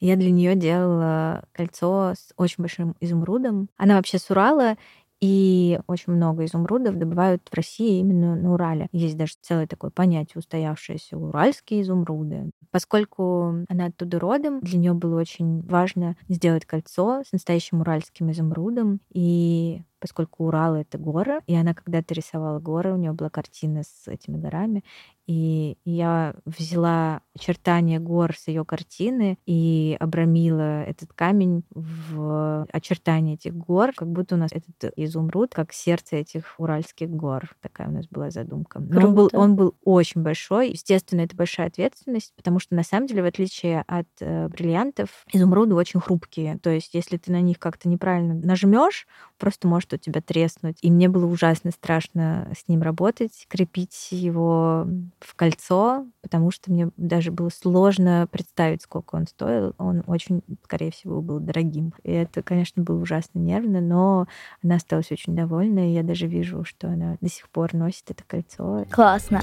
Я 0.00 0.16
для 0.16 0.30
нее 0.30 0.56
делала 0.56 1.44
кольцо 1.52 2.14
с 2.16 2.32
очень 2.36 2.62
большим 2.62 2.96
изумрудом. 3.00 3.68
Она 3.76 3.96
вообще 3.96 4.18
с 4.18 4.30
Урала, 4.30 4.76
и 5.20 5.78
очень 5.86 6.14
много 6.14 6.46
изумрудов 6.46 6.96
добывают 6.96 7.42
в 7.50 7.54
России 7.54 7.98
именно 7.98 8.34
на 8.36 8.54
Урале. 8.54 8.88
Есть 8.90 9.18
даже 9.18 9.34
целое 9.42 9.66
такое 9.66 9.90
понятие 9.90 10.38
устоявшееся 10.38 11.18
уральские 11.18 11.82
изумруды. 11.82 12.50
Поскольку 12.70 13.66
она 13.68 13.86
оттуда 13.86 14.18
родом, 14.18 14.60
для 14.60 14.78
нее 14.78 14.94
было 14.94 15.20
очень 15.20 15.60
важно 15.66 16.16
сделать 16.30 16.64
кольцо 16.64 17.22
с 17.26 17.32
настоящим 17.32 17.82
уральским 17.82 18.30
изумрудом. 18.30 19.00
И 19.12 19.82
поскольку 20.00 20.46
Урал— 20.46 20.74
это 20.76 20.98
горы, 20.98 21.40
и 21.46 21.54
она 21.54 21.74
когда-то 21.74 22.14
рисовала 22.14 22.58
горы, 22.58 22.92
у 22.92 22.96
нее 22.96 23.12
была 23.12 23.30
картина 23.30 23.82
с 23.82 24.08
этими 24.08 24.36
горами, 24.36 24.82
и 25.30 25.76
я 25.84 26.34
взяла 26.44 27.20
очертания 27.36 28.00
гор 28.00 28.34
с 28.36 28.48
ее 28.48 28.64
картины 28.64 29.38
и 29.46 29.96
обрамила 30.00 30.82
этот 30.82 31.12
камень 31.12 31.62
в 31.70 32.66
очертания 32.72 33.34
этих 33.34 33.54
гор, 33.54 33.92
как 33.94 34.08
будто 34.08 34.34
у 34.34 34.38
нас 34.38 34.50
этот 34.50 34.92
изумруд, 34.96 35.54
как 35.54 35.72
сердце 35.72 36.16
этих 36.16 36.56
уральских 36.58 37.08
гор. 37.10 37.54
Такая 37.60 37.88
у 37.88 37.92
нас 37.92 38.08
была 38.08 38.30
задумка. 38.30 38.80
Но 38.80 39.06
он 39.06 39.14
был, 39.14 39.30
он 39.32 39.54
был 39.54 39.76
очень 39.84 40.22
большой. 40.22 40.70
Естественно, 40.70 41.20
это 41.20 41.36
большая 41.36 41.68
ответственность, 41.68 42.32
потому 42.34 42.58
что 42.58 42.74
на 42.74 42.82
самом 42.82 43.06
деле, 43.06 43.22
в 43.22 43.26
отличие 43.26 43.84
от 43.86 44.08
э, 44.18 44.48
бриллиантов, 44.48 45.10
изумруды 45.32 45.76
очень 45.76 46.00
хрупкие. 46.00 46.58
То 46.58 46.70
есть, 46.70 46.92
если 46.92 47.18
ты 47.18 47.30
на 47.30 47.40
них 47.40 47.60
как-то 47.60 47.88
неправильно 47.88 48.34
нажмешь, 48.34 49.06
просто 49.40 49.66
может 49.66 49.92
у 49.92 49.96
тебя 49.96 50.20
треснуть. 50.20 50.76
И 50.82 50.90
мне 50.90 51.08
было 51.08 51.26
ужасно 51.26 51.72
страшно 51.72 52.52
с 52.56 52.68
ним 52.68 52.82
работать, 52.82 53.46
крепить 53.48 54.08
его 54.10 54.86
в 55.18 55.34
кольцо, 55.34 56.06
потому 56.22 56.50
что 56.50 56.70
мне 56.70 56.90
даже 56.96 57.32
было 57.32 57.48
сложно 57.48 58.28
представить, 58.30 58.82
сколько 58.82 59.16
он 59.16 59.26
стоил. 59.26 59.74
Он 59.78 60.04
очень, 60.06 60.42
скорее 60.64 60.92
всего, 60.92 61.20
был 61.22 61.40
дорогим. 61.40 61.94
И 62.04 62.12
это, 62.12 62.42
конечно, 62.42 62.82
было 62.82 63.00
ужасно 63.00 63.38
нервно, 63.38 63.80
но 63.80 64.28
она 64.62 64.76
осталась 64.76 65.10
очень 65.10 65.34
довольна, 65.34 65.90
и 65.90 65.94
я 65.94 66.02
даже 66.02 66.26
вижу, 66.26 66.64
что 66.64 66.88
она 66.88 67.16
до 67.20 67.28
сих 67.28 67.48
пор 67.48 67.74
носит 67.74 68.10
это 68.10 68.22
кольцо. 68.26 68.84
Классно. 68.90 69.42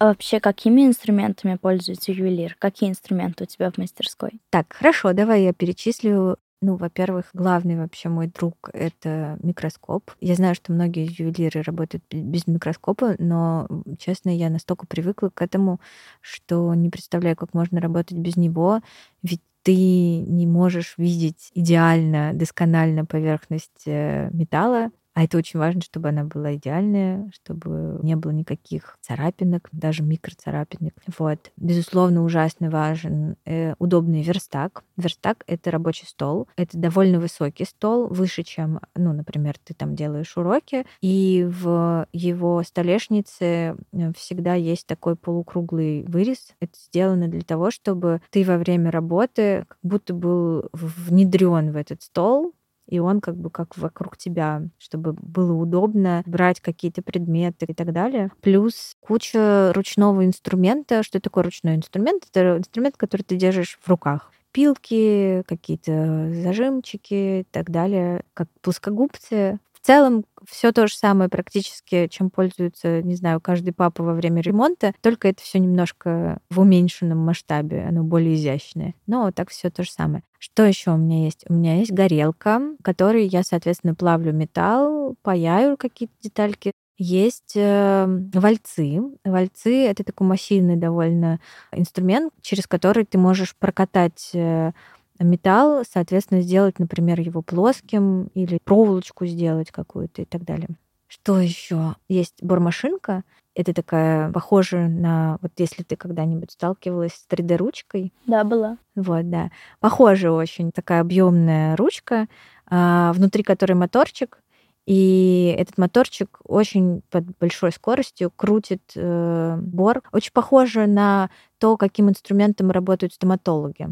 А 0.00 0.06
вообще, 0.06 0.40
какими 0.40 0.86
инструментами 0.86 1.56
пользуется 1.56 2.12
ювелир? 2.12 2.56
Какие 2.58 2.90
инструменты 2.90 3.44
у 3.44 3.46
тебя 3.46 3.70
в 3.70 3.78
мастерской? 3.78 4.40
Так, 4.50 4.74
хорошо, 4.74 5.12
давай 5.12 5.44
я 5.44 5.52
перечислю 5.52 6.36
ну, 6.64 6.76
во-первых, 6.76 7.26
главный 7.34 7.76
вообще 7.76 8.08
мой 8.08 8.26
друг— 8.28 8.70
это 8.72 9.38
микроскоп. 9.42 10.10
Я 10.20 10.34
знаю, 10.34 10.54
что 10.54 10.72
многие 10.72 11.04
ювелиры 11.04 11.62
работают 11.62 12.04
без 12.10 12.46
микроскопа, 12.46 13.16
но, 13.18 13.68
честно, 13.98 14.34
я 14.34 14.48
настолько 14.48 14.86
привыкла 14.86 15.28
к 15.28 15.42
этому, 15.42 15.80
что 16.22 16.72
не 16.74 16.88
представляю, 16.88 17.36
как 17.36 17.52
можно 17.52 17.80
работать 17.80 18.16
без 18.16 18.36
него. 18.36 18.80
Ведь 19.22 19.42
ты 19.62 19.74
не 19.74 20.46
можешь 20.46 20.94
видеть 20.96 21.50
идеально, 21.54 22.32
досконально 22.34 23.04
поверхность 23.04 23.86
э, 23.86 24.30
металла, 24.32 24.90
а 25.14 25.22
это 25.22 25.38
очень 25.38 25.60
важно, 25.60 25.80
чтобы 25.80 26.08
она 26.08 26.24
была 26.24 26.56
идеальная, 26.56 27.30
чтобы 27.32 28.00
не 28.02 28.16
было 28.16 28.32
никаких 28.32 28.98
царапинок, 29.00 29.68
даже 29.70 30.02
микроцарапинок. 30.02 30.92
Вот. 31.18 31.52
Безусловно, 31.56 32.24
ужасно 32.24 32.68
важен 32.68 33.36
э, 33.46 33.74
удобный 33.78 34.22
верстак. 34.22 34.82
Верстак— 34.96 35.44
это 35.46 35.70
рабочий 35.70 36.06
стол. 36.06 36.48
Это 36.56 36.76
довольно 36.76 37.20
высокий 37.20 37.64
стол, 37.64 38.08
выше, 38.08 38.42
чем, 38.42 38.80
ну, 38.96 39.12
например, 39.12 39.56
ты 39.62 39.72
там 39.72 39.94
делаешь 39.94 40.36
уроки. 40.36 40.84
И 41.00 41.46
в 41.48 42.08
его 42.12 42.62
столешнице 42.64 43.76
э, 43.92 44.12
всегда 44.16 44.54
есть 44.54 44.86
такой 44.86 45.14
полукруглый 45.14 46.02
вырез. 46.04 46.54
Это 46.58 46.76
сделано 46.76 47.28
для 47.28 47.42
того, 47.42 47.70
чтобы 47.70 48.20
ты 48.30 48.44
во 48.44 48.58
время 48.58 48.90
работы 48.90 49.64
как 49.68 49.78
будто 49.84 50.12
был 50.12 50.68
внедрен 50.72 51.70
в 51.70 51.76
этот 51.76 52.02
стол, 52.02 52.52
и 52.86 52.98
он 52.98 53.20
как 53.20 53.36
бы 53.36 53.50
как 53.50 53.76
вокруг 53.76 54.16
тебя, 54.16 54.62
чтобы 54.78 55.12
было 55.12 55.52
удобно 55.52 56.22
брать 56.26 56.60
какие-то 56.60 57.02
предметы 57.02 57.66
и 57.66 57.74
так 57.74 57.92
далее. 57.92 58.30
Плюс 58.40 58.96
куча 59.00 59.72
ручного 59.74 60.24
инструмента. 60.24 61.02
Что 61.02 61.20
такое 61.20 61.44
ручной 61.44 61.76
инструмент? 61.76 62.24
Это 62.30 62.58
инструмент, 62.58 62.96
который 62.96 63.22
ты 63.22 63.36
держишь 63.36 63.78
в 63.80 63.88
руках 63.88 64.30
пилки, 64.54 65.42
какие-то 65.48 66.30
зажимчики 66.32 67.40
и 67.40 67.46
так 67.50 67.70
далее, 67.70 68.22
как 68.34 68.46
плоскогубцы. 68.62 69.58
Целом 69.84 70.24
все 70.48 70.72
то 70.72 70.86
же 70.86 70.96
самое 70.96 71.28
практически, 71.28 72.08
чем 72.08 72.30
пользуется, 72.30 73.02
не 73.02 73.16
знаю, 73.16 73.38
каждый 73.38 73.72
папа 73.72 74.02
во 74.02 74.14
время 74.14 74.40
ремонта, 74.40 74.94
только 75.02 75.28
это 75.28 75.42
все 75.42 75.58
немножко 75.58 76.38
в 76.48 76.60
уменьшенном 76.60 77.18
масштабе, 77.18 77.84
оно 77.86 78.02
более 78.02 78.34
изящное. 78.34 78.94
Но 79.06 79.30
так 79.30 79.50
все 79.50 79.68
то 79.68 79.82
же 79.82 79.90
самое. 79.90 80.22
Что 80.38 80.64
еще 80.64 80.92
у 80.92 80.96
меня 80.96 81.26
есть? 81.26 81.44
У 81.50 81.52
меня 81.52 81.76
есть 81.76 81.92
горелка, 81.92 82.62
которой 82.82 83.26
я, 83.26 83.42
соответственно, 83.42 83.94
плавлю 83.94 84.32
металл, 84.32 85.16
паяю 85.20 85.76
какие-то 85.76 86.14
детальки. 86.22 86.72
Есть 86.96 87.52
э, 87.54 88.06
вальцы. 88.32 89.02
Вальцы— 89.22 89.86
это 89.86 90.02
такой 90.02 90.26
массивный 90.26 90.76
довольно 90.76 91.40
инструмент, 91.72 92.32
через 92.40 92.66
который 92.66 93.04
ты 93.04 93.18
можешь 93.18 93.54
прокатать 93.54 94.30
э, 94.32 94.72
металл, 95.18 95.84
соответственно, 95.88 96.40
сделать, 96.40 96.78
например, 96.78 97.20
его 97.20 97.42
плоским 97.42 98.24
или 98.34 98.58
проволочку 98.64 99.26
сделать 99.26 99.70
какую-то 99.70 100.22
и 100.22 100.24
так 100.24 100.44
далее. 100.44 100.68
Что 101.06 101.38
еще? 101.38 101.94
Есть 102.08 102.42
бормашинка. 102.42 103.22
Это 103.54 103.72
такая 103.72 104.32
похожая 104.32 104.88
на... 104.88 105.38
Вот 105.42 105.52
если 105.58 105.84
ты 105.84 105.94
когда-нибудь 105.94 106.50
сталкивалась 106.50 107.12
с 107.12 107.26
3D-ручкой. 107.30 108.12
Да, 108.26 108.42
была. 108.42 108.78
Вот, 108.96 109.30
да. 109.30 109.50
Похожая 109.78 110.32
очень 110.32 110.72
такая 110.72 111.00
объемная 111.00 111.76
ручка, 111.76 112.26
а, 112.66 113.12
внутри 113.12 113.44
которой 113.44 113.74
моторчик, 113.74 114.40
и 114.86 115.54
этот 115.58 115.78
моторчик 115.78 116.40
очень 116.44 117.02
под 117.10 117.24
большой 117.38 117.72
скоростью 117.72 118.30
крутит 118.30 118.82
э, 118.94 119.56
бор. 119.58 120.02
Очень 120.12 120.32
похоже 120.32 120.86
на 120.86 121.30
то, 121.58 121.78
каким 121.78 122.10
инструментом 122.10 122.70
работают 122.70 123.14
стоматологи. 123.14 123.88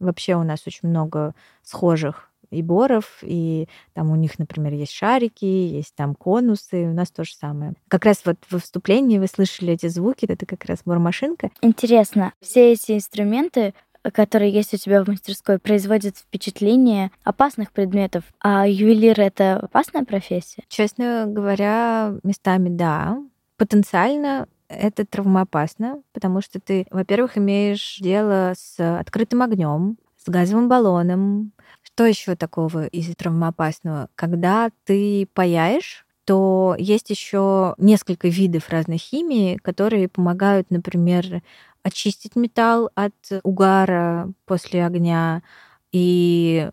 Вообще 0.00 0.34
у 0.36 0.42
нас 0.42 0.66
очень 0.66 0.88
много 0.88 1.34
схожих 1.62 2.30
и 2.50 2.62
боров, 2.62 3.18
и 3.22 3.68
там 3.94 4.10
у 4.10 4.16
них, 4.16 4.38
например, 4.38 4.72
есть 4.74 4.92
шарики, 4.92 5.44
есть 5.44 5.94
там 5.94 6.14
конусы, 6.14 6.84
у 6.84 6.92
нас 6.92 7.10
то 7.10 7.24
же 7.24 7.34
самое. 7.34 7.74
Как 7.88 8.04
раз 8.04 8.22
вот 8.24 8.36
во 8.50 8.58
вступлении 8.58 9.18
вы 9.18 9.26
слышали 9.26 9.72
эти 9.72 9.88
звуки, 9.88 10.26
это 10.26 10.46
как 10.46 10.64
раз 10.64 10.80
бормашинка. 10.84 11.50
Интересно, 11.62 12.32
все 12.40 12.72
эти 12.72 12.92
инструменты 12.92 13.74
которые 14.12 14.50
есть 14.50 14.74
у 14.74 14.76
тебя 14.76 15.02
в 15.02 15.08
мастерской, 15.08 15.58
производят 15.58 16.18
впечатление 16.18 17.10
опасных 17.22 17.72
предметов. 17.72 18.24
А 18.38 18.68
ювелир— 18.68 19.18
это 19.22 19.56
опасная 19.56 20.04
профессия? 20.04 20.62
Честно 20.68 21.24
говоря, 21.26 22.14
местами 22.22 22.68
да. 22.68 23.18
Потенциально 23.56 24.46
это 24.68 25.06
травмоопасно, 25.06 26.02
потому 26.12 26.40
что 26.40 26.60
ты, 26.60 26.86
во-первых, 26.90 27.38
имеешь 27.38 27.98
дело 28.00 28.54
с 28.56 28.98
открытым 28.98 29.42
огнем, 29.42 29.98
с 30.16 30.28
газовым 30.28 30.68
баллоном. 30.68 31.52
Что 31.82 32.06
еще 32.06 32.34
такого 32.34 32.86
из 32.86 33.14
травмоопасного? 33.14 34.08
Когда 34.14 34.70
ты 34.84 35.28
паяешь, 35.34 36.04
то 36.24 36.74
есть 36.78 37.10
еще 37.10 37.74
несколько 37.78 38.28
видов 38.28 38.70
разной 38.70 38.96
химии, 38.96 39.56
которые 39.56 40.08
помогают, 40.08 40.70
например, 40.70 41.42
очистить 41.82 42.34
металл 42.34 42.90
от 42.94 43.14
угара 43.42 44.32
после 44.46 44.86
огня. 44.86 45.42
И 45.92 46.70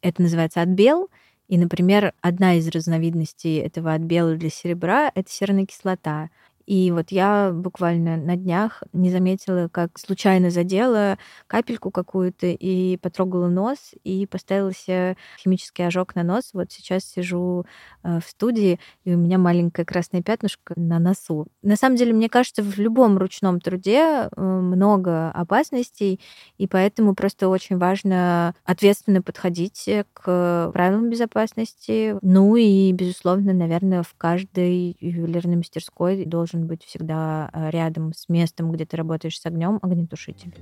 это 0.00 0.22
называется 0.22 0.62
отбел. 0.62 1.10
И, 1.48 1.58
например, 1.58 2.14
одна 2.22 2.54
из 2.54 2.66
разновидностей 2.68 3.58
этого 3.58 3.92
отбела 3.92 4.34
для 4.34 4.48
серебра— 4.48 5.12
это 5.14 5.30
серная 5.30 5.66
кислота. 5.66 6.30
И 6.66 6.90
вот 6.90 7.10
я 7.10 7.50
буквально 7.52 8.16
на 8.16 8.36
днях 8.36 8.82
не 8.92 9.10
заметила, 9.10 9.68
как 9.68 9.98
случайно 9.98 10.50
задела 10.50 11.18
капельку 11.46 11.90
какую-то 11.90 12.46
и 12.46 12.96
потрогала 12.96 13.48
нос 13.48 13.92
и 14.04 14.26
поставила 14.26 14.72
химический 14.72 15.86
ожог 15.86 16.14
на 16.14 16.22
нос. 16.22 16.50
Вот 16.52 16.72
сейчас 16.72 17.04
сижу 17.04 17.66
э, 18.02 18.20
в 18.20 18.28
студии, 18.28 18.80
и 19.04 19.14
у 19.14 19.18
меня 19.18 19.38
маленькое 19.38 19.84
красное 19.84 20.22
пятнышко 20.22 20.74
на 20.76 20.98
носу. 20.98 21.46
На 21.62 21.76
самом 21.76 21.96
деле, 21.96 22.12
мне 22.12 22.28
кажется, 22.28 22.62
в 22.62 22.78
любом 22.78 23.18
ручном 23.18 23.60
труде 23.60 24.28
э, 24.34 24.40
много 24.40 25.30
опасностей, 25.30 26.20
и 26.58 26.66
поэтому 26.66 27.14
просто 27.14 27.48
очень 27.48 27.78
важно 27.78 28.54
ответственно 28.64 29.22
подходить 29.22 29.88
к 30.12 30.70
правилам 30.72 31.10
безопасности. 31.10 32.16
Ну 32.22 32.56
и, 32.56 32.92
безусловно, 32.92 33.52
наверное, 33.52 34.02
в 34.02 34.14
каждой 34.16 34.96
ювелирной 35.00 35.56
мастерской 35.56 36.24
должен 36.24 36.53
должен 36.54 36.66
быть 36.66 36.84
всегда 36.84 37.50
э, 37.52 37.70
рядом 37.70 38.12
с 38.12 38.28
местом, 38.28 38.70
где 38.72 38.86
ты 38.86 38.96
работаешь 38.96 39.40
с 39.40 39.46
огнем, 39.46 39.78
огнетушитель. 39.82 40.54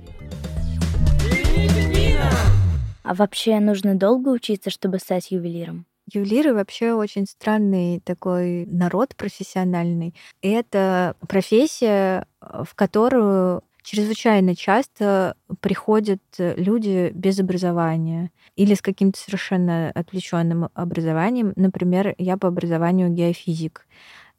А 3.03 3.13
вообще 3.13 3.59
нужно 3.59 3.95
долго 3.95 4.29
учиться, 4.29 4.69
чтобы 4.69 4.99
стать 4.99 5.31
ювелиром? 5.31 5.85
Ювелиры 6.11 6.53
вообще 6.53 6.93
очень 6.93 7.25
странный 7.25 8.01
такой 8.03 8.65
народ 8.65 9.15
профессиональный. 9.15 10.13
И 10.41 10.49
это 10.49 11.15
профессия, 11.27 12.25
э, 12.41 12.63
в 12.67 12.75
которую 12.75 13.61
чрезвычайно 13.83 14.55
часто 14.55 15.35
приходят 15.59 16.21
люди 16.37 17.11
без 17.13 17.39
образования 17.39 18.31
или 18.55 18.75
с 18.75 18.81
каким-то 18.81 19.19
совершенно 19.19 19.91
отвлеченным 19.91 20.69
образованием. 20.73 21.51
Например, 21.57 22.15
я 22.17 22.37
по 22.37 22.47
образованию 22.47 23.09
геофизик. 23.09 23.85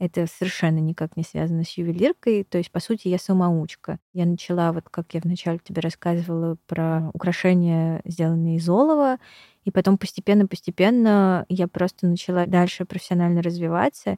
Это 0.00 0.26
совершенно 0.26 0.78
никак 0.80 1.16
не 1.16 1.22
связано 1.22 1.64
с 1.64 1.78
ювелиркой. 1.78 2.44
То 2.44 2.58
есть, 2.58 2.70
по 2.72 2.80
сути, 2.80 3.08
я 3.08 3.18
самоучка. 3.18 3.98
Я 4.12 4.26
начала, 4.26 4.72
вот 4.72 4.84
как 4.90 5.14
я 5.14 5.20
вначале 5.22 5.60
тебе 5.62 5.80
рассказывала, 5.80 6.56
про 6.66 7.10
украшения, 7.14 8.00
сделанные 8.04 8.56
из 8.56 8.68
олова, 8.68 9.18
и 9.64 9.70
потом 9.70 9.96
постепенно-постепенно 9.96 11.46
я 11.48 11.68
просто 11.68 12.06
начала 12.08 12.44
дальше 12.46 12.84
профессионально 12.84 13.40
развиваться 13.40 14.16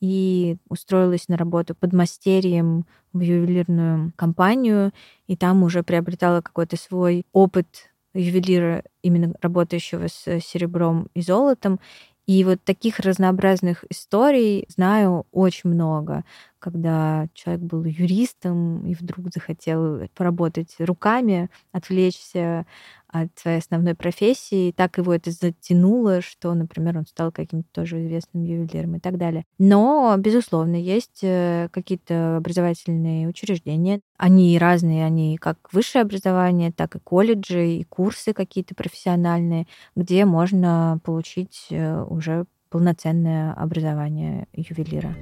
и 0.00 0.56
устроилась 0.68 1.28
на 1.28 1.36
работу 1.38 1.74
под 1.74 1.92
мастерием 1.94 2.86
в 3.12 3.20
ювелирную 3.20 4.12
компанию, 4.16 4.92
и 5.26 5.36
там 5.36 5.62
уже 5.62 5.82
приобретала 5.82 6.42
какой-то 6.42 6.76
свой 6.76 7.24
опыт 7.32 7.66
ювелира, 8.14 8.84
именно 9.02 9.34
работающего 9.40 10.08
с 10.08 10.40
серебром 10.40 11.08
и 11.14 11.22
золотом. 11.22 11.80
И 12.26 12.42
вот 12.44 12.62
таких 12.64 13.00
разнообразных 13.00 13.84
историй 13.90 14.64
знаю 14.68 15.26
очень 15.32 15.70
много, 15.70 16.24
когда 16.64 17.26
человек 17.34 17.62
был 17.62 17.84
юристом 17.84 18.86
и 18.86 18.94
вдруг 18.94 19.26
захотел 19.30 20.08
поработать 20.14 20.74
руками, 20.78 21.50
отвлечься 21.72 22.64
от 23.06 23.28
своей 23.38 23.58
основной 23.58 23.94
профессии, 23.94 24.72
так 24.72 24.96
его 24.96 25.12
это 25.12 25.30
затянуло, 25.30 26.22
что, 26.22 26.54
например, 26.54 26.96
он 26.96 27.04
стал 27.06 27.32
каким-то 27.32 27.68
тоже 27.70 28.02
известным 28.02 28.44
ювелиром 28.44 28.96
и 28.96 28.98
так 28.98 29.18
далее. 29.18 29.44
Но, 29.58 30.16
безусловно, 30.18 30.76
есть 30.76 31.18
э, 31.20 31.68
какие-то 31.70 32.38
образовательные 32.38 33.28
учреждения. 33.28 34.00
Они 34.16 34.58
разные, 34.58 35.04
они 35.04 35.36
как 35.36 35.58
высшее 35.70 36.00
образование, 36.00 36.72
так 36.72 36.96
и 36.96 36.98
колледжи, 36.98 37.72
и 37.72 37.84
курсы 37.84 38.32
какие-то 38.32 38.74
профессиональные, 38.74 39.66
где 39.94 40.24
можно 40.24 40.98
получить 41.04 41.66
э, 41.68 42.02
уже 42.04 42.46
полноценное 42.70 43.52
образование 43.52 44.48
ювелира. 44.54 45.14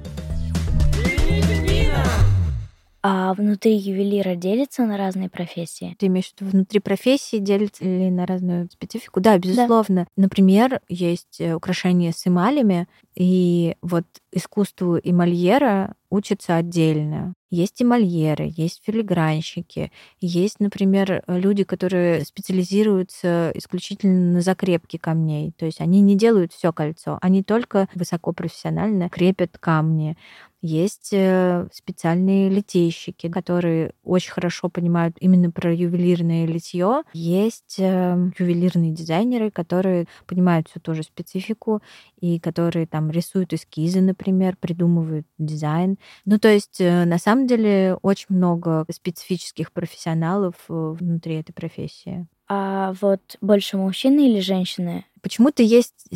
А 3.05 3.33
внутри 3.33 3.75
ювелира 3.75 4.35
делится 4.35 4.85
на 4.85 4.97
разные 4.97 5.29
профессии? 5.29 5.93
Ты 5.99 6.05
имеешь 6.07 6.31
в 6.31 6.39
виду 6.39 6.51
внутри 6.51 6.79
профессии 6.79 7.35
делится 7.37 7.83
ли 7.83 8.09
на 8.09 8.25
разную 8.25 8.69
специфику? 8.71 9.19
Да, 9.19 9.37
безусловно. 9.37 10.07
Да. 10.15 10.23
Например, 10.23 10.79
есть 10.87 11.41
э, 11.41 11.53
украшения 11.53 12.13
с 12.13 12.25
эмалями, 12.25 12.87
и 13.13 13.75
вот 13.81 14.05
искусству 14.31 14.97
эмальера 15.03 15.95
учатся 16.09 16.55
отдельно. 16.55 17.33
Есть 17.49 17.81
эмальеры, 17.83 18.51
есть 18.55 18.81
филигранщики, 18.83 19.91
есть, 20.21 20.59
например, 20.59 21.23
люди, 21.27 21.63
которые 21.63 22.23
специализируются 22.25 23.51
исключительно 23.53 24.33
на 24.33 24.41
закрепке 24.41 24.97
камней. 24.97 25.51
То 25.57 25.65
есть 25.65 25.81
они 25.81 26.01
не 26.01 26.15
делают 26.15 26.53
все 26.53 26.71
кольцо, 26.71 27.19
они 27.21 27.43
только 27.43 27.89
высокопрофессионально 27.93 29.09
крепят 29.09 29.57
камни. 29.59 30.17
Есть 30.65 31.09
э, 31.11 31.67
специальные 31.73 32.47
литейщики, 32.47 33.27
которые 33.27 33.91
очень 34.01 34.31
хорошо 34.31 34.69
понимают 34.69 35.17
именно 35.19 35.51
про 35.51 35.73
ювелирное 35.73 36.45
литье. 36.45 37.03
Есть 37.11 37.75
э, 37.79 38.31
ювелирные 38.39 38.91
дизайнеры, 38.91 39.51
которые 39.51 40.07
понимают 40.25 40.69
всю 40.69 40.79
ту 40.79 40.93
же 40.95 41.03
специфику 41.03 41.81
и 42.17 42.39
которые 42.39 42.87
там 42.87 43.11
рисуют 43.11 43.51
эскизы, 43.51 43.99
например, 43.99 44.55
придумывают 44.57 45.27
дизайн. 45.37 45.97
Ну, 46.23 46.39
то 46.39 46.47
есть, 46.47 46.79
э, 46.79 47.03
на 47.03 47.17
самом 47.17 47.45
деле, 47.45 47.97
очень 48.01 48.27
много 48.29 48.85
специфических 48.89 49.73
профессионалов 49.73 50.55
внутри 50.69 51.41
этой 51.41 51.51
профессии. 51.51 52.25
А 52.47 52.93
вот 53.01 53.35
больше 53.41 53.75
мужчины 53.75 54.29
или 54.29 54.39
женщины? 54.39 55.03
Почему-то 55.21 55.61
есть 55.61 56.09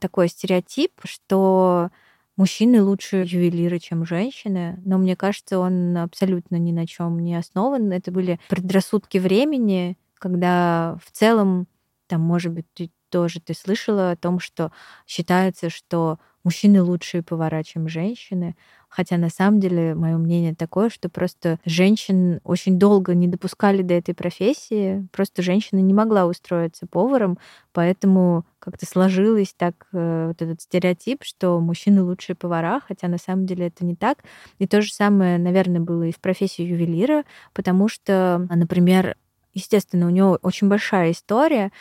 такой 0.00 0.28
стереотип, 0.28 0.92
что 1.04 1.90
мужчины 2.36 2.82
лучше 2.82 3.18
ювелиры, 3.26 3.78
чем 3.78 4.04
женщины, 4.04 4.80
но 4.84 4.98
мне 4.98 5.16
кажется, 5.16 5.58
он 5.58 5.96
абсолютно 5.96 6.56
ни 6.56 6.72
на 6.72 6.86
чем 6.86 7.18
не 7.18 7.36
основан. 7.36 7.92
Это 7.92 8.10
были 8.10 8.40
предрассудки 8.48 9.18
времени, 9.18 9.96
когда 10.18 10.98
в 11.04 11.10
целом, 11.12 11.68
там, 12.06 12.20
может 12.20 12.52
быть, 12.52 12.66
ты 12.74 12.90
тоже 13.10 13.40
ты 13.40 13.54
слышала 13.54 14.10
о 14.10 14.16
том, 14.16 14.40
что 14.40 14.72
считается, 15.06 15.70
что 15.70 16.18
мужчины 16.44 16.82
лучшие 16.82 17.22
повара, 17.22 17.62
чем 17.62 17.88
женщины. 17.88 18.54
Хотя 18.88 19.16
на 19.16 19.28
самом 19.28 19.58
деле 19.58 19.94
мое 19.94 20.16
мнение 20.16 20.54
такое, 20.54 20.88
что 20.88 21.08
просто 21.08 21.58
женщин 21.64 22.40
очень 22.44 22.78
долго 22.78 23.14
не 23.14 23.26
допускали 23.26 23.82
до 23.82 23.94
этой 23.94 24.14
профессии. 24.14 25.04
Просто 25.10 25.42
женщина 25.42 25.80
не 25.80 25.92
могла 25.92 26.26
устроиться 26.26 26.86
поваром, 26.86 27.38
поэтому 27.72 28.44
как-то 28.60 28.86
сложилось 28.86 29.52
так 29.56 29.88
э, 29.92 30.28
вот 30.28 30.40
этот 30.40 30.60
стереотип, 30.60 31.24
что 31.24 31.58
мужчины 31.58 32.04
лучшие 32.04 32.36
повара, 32.36 32.80
хотя 32.86 33.08
на 33.08 33.18
самом 33.18 33.46
деле 33.46 33.66
это 33.66 33.84
не 33.84 33.96
так. 33.96 34.18
И 34.58 34.68
то 34.68 34.80
же 34.80 34.92
самое, 34.92 35.38
наверное, 35.38 35.80
было 35.80 36.04
и 36.04 36.12
в 36.12 36.20
профессии 36.20 36.62
ювелира, 36.62 37.24
потому 37.52 37.88
что, 37.88 38.46
например, 38.48 39.16
естественно, 39.54 40.06
у 40.06 40.10
него 40.10 40.38
очень 40.42 40.68
большая 40.68 41.12
история, 41.12 41.72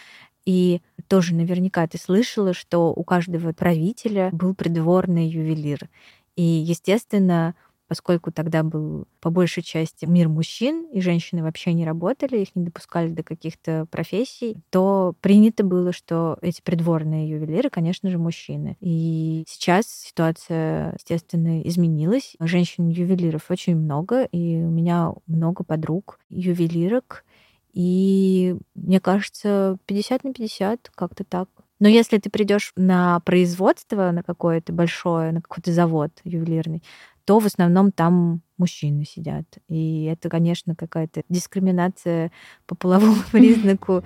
и 0.46 0.82
тоже 1.08 1.36
наверняка 1.36 1.88
ты 1.88 1.98
слышала, 1.98 2.54
что 2.54 2.94
у 2.94 3.04
каждого 3.04 3.54
правителя 3.54 4.30
был 4.32 4.56
придворный 4.56 5.28
ювелир. 5.28 5.90
И, 6.36 6.42
естественно, 6.44 7.56
поскольку 7.88 8.32
тогда 8.32 8.64
был 8.64 9.06
по 9.20 9.30
большей 9.30 9.62
части 9.62 10.06
мир 10.06 10.28
мужчин, 10.28 10.88
и 10.92 11.00
женщины 11.00 11.44
вообще 11.44 11.74
не 11.74 11.86
работали, 11.86 12.38
их 12.38 12.56
не 12.56 12.64
допускали 12.66 13.10
до 13.10 13.22
каких-то 13.24 13.86
профессий, 13.92 14.58
то 14.72 15.14
принято 15.22 15.64
было, 15.64 15.92
что 15.92 16.38
эти 16.42 16.62
придворные 16.62 17.30
ювелиры, 17.30 17.70
конечно 17.70 18.10
же, 18.10 18.18
мужчины. 18.18 18.78
И 18.80 19.44
сейчас 19.48 19.86
ситуация, 19.88 20.94
естественно, 20.94 21.62
изменилась. 21.62 22.36
Женщин-ювелиров 22.40 23.52
очень 23.52 23.76
много, 23.76 24.24
и 24.24 24.56
у 24.56 24.70
меня 24.70 25.14
много 25.28 25.64
подруг 25.64 26.20
ювелирок, 26.30 27.24
и 27.74 28.56
мне 28.76 29.00
кажется, 29.00 29.78
50 29.86 30.24
на 30.24 30.34
50, 30.34 30.92
как-то 30.96 31.24
так. 31.24 31.50
Но 31.80 31.90
если 31.90 32.18
ты 32.18 32.30
придешь 32.30 32.72
на 32.76 33.20
производство, 33.22 34.12
на 34.12 34.24
какое-то 34.24 34.72
большое, 34.72 35.32
на 35.32 35.42
какой-то 35.42 35.74
завод 35.74 36.12
ювелирный, 36.24 36.84
то 37.26 37.40
в 37.40 37.46
основном 37.46 37.92
там 37.92 38.42
мужчины 38.58 39.06
сидят. 39.06 39.46
И 39.68 40.06
это, 40.06 40.30
конечно, 40.30 40.76
какая-то 40.76 41.24
дискриминация 41.30 42.32
по 42.68 42.76
половому 42.76 43.18
признаку. 43.32 44.04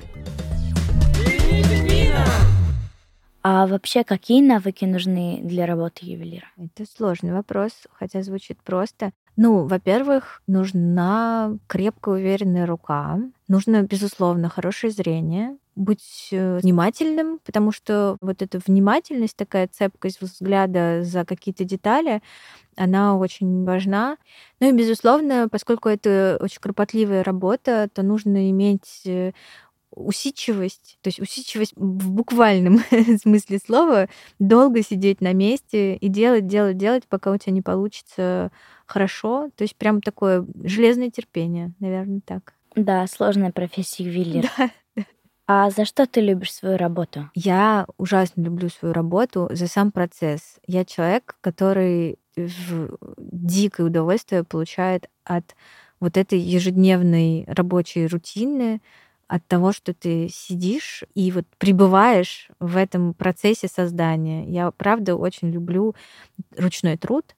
А 3.44 3.68
вообще, 3.68 4.04
какие 4.04 4.42
навыки 4.42 4.86
нужны 4.86 5.40
для 5.44 5.66
работы 5.66 6.06
ювелира? 6.06 6.48
Это 6.58 6.90
сложный 6.90 7.34
вопрос, 7.34 7.72
хотя 7.94 8.22
звучит 8.22 8.62
просто. 8.64 9.12
Ну, 9.40 9.68
во-первых, 9.68 10.42
нужна 10.48 11.58
крепкая, 11.68 12.16
уверенная 12.16 12.66
рука. 12.66 13.20
Нужно, 13.48 13.84
безусловно, 13.84 14.50
хорошее 14.50 14.92
зрение, 14.92 15.58
быть 15.76 16.30
э, 16.32 16.58
внимательным, 16.58 17.40
потому 17.46 17.72
что 17.72 18.18
вот 18.20 18.42
эта 18.42 18.60
внимательность, 18.66 19.36
такая 19.38 19.68
цепкость 19.68 20.22
взгляда 20.22 21.04
за 21.04 21.24
какие-то 21.24 21.64
детали, 21.66 22.24
она 22.76 23.16
очень 23.16 23.64
важна. 23.64 24.18
Ну 24.60 24.70
и, 24.70 24.72
безусловно, 24.72 25.48
поскольку 25.52 25.88
это 25.88 26.40
очень 26.42 26.60
кропотливая 26.60 27.24
работа, 27.24 27.90
то 27.94 28.02
нужно 28.02 28.50
иметь 28.50 29.04
э, 29.06 29.34
усидчивость, 29.98 30.98
то 31.02 31.08
есть 31.08 31.20
усидчивость 31.20 31.74
в 31.76 32.12
буквальном 32.12 32.80
смысле 33.22 33.60
слова, 33.60 34.10
долго 34.40 34.84
сидеть 34.84 35.22
на 35.22 35.34
месте 35.34 35.96
и 35.96 36.08
делать, 36.08 36.48
делать, 36.48 36.78
делать, 36.78 37.04
пока 37.08 37.32
у 37.32 37.38
тебя 37.38 37.54
не 37.54 37.62
получится 37.62 38.52
хорошо. 38.86 39.50
То 39.56 39.64
есть 39.64 39.76
прям 39.76 40.02
такое 40.02 40.46
железное 40.64 41.10
терпение, 41.10 41.74
наверное, 41.80 42.22
так. 42.26 42.54
Да, 42.76 43.06
сложная 43.08 43.52
профессия 43.52 44.04
ювелира. 44.04 44.50
Да. 44.58 45.04
А 45.50 45.70
за 45.70 45.86
что 45.86 46.06
ты 46.06 46.20
любишь 46.20 46.54
свою 46.54 46.76
работу? 46.76 47.30
Я 47.34 47.88
ужасно 47.98 48.42
люблю 48.42 48.68
свою 48.68 48.94
работу 48.94 49.48
за 49.54 49.68
сам 49.68 49.94
процесс. 49.94 50.60
Я 50.68 50.84
человек, 50.84 51.38
который 51.40 52.20
в 52.36 52.98
дикое 53.18 53.86
удовольствие 53.86 54.44
получает 54.44 55.10
от 55.24 55.56
вот 56.02 56.18
этой 56.18 56.38
ежедневной 56.38 57.46
рабочей 57.48 58.08
рутины, 58.08 58.82
от 59.28 59.46
того, 59.48 59.74
что 59.74 59.94
ты 59.94 60.30
сидишь 60.32 61.04
и 61.16 61.32
вот 61.32 61.46
пребываешь 61.58 62.50
в 62.60 62.78
этом 62.78 63.14
процессе 63.14 63.68
создания. 63.68 64.46
Я, 64.50 64.72
правда, 64.72 65.16
очень 65.16 65.50
люблю 65.52 65.96
ручной 66.58 66.98
труд. 66.98 67.36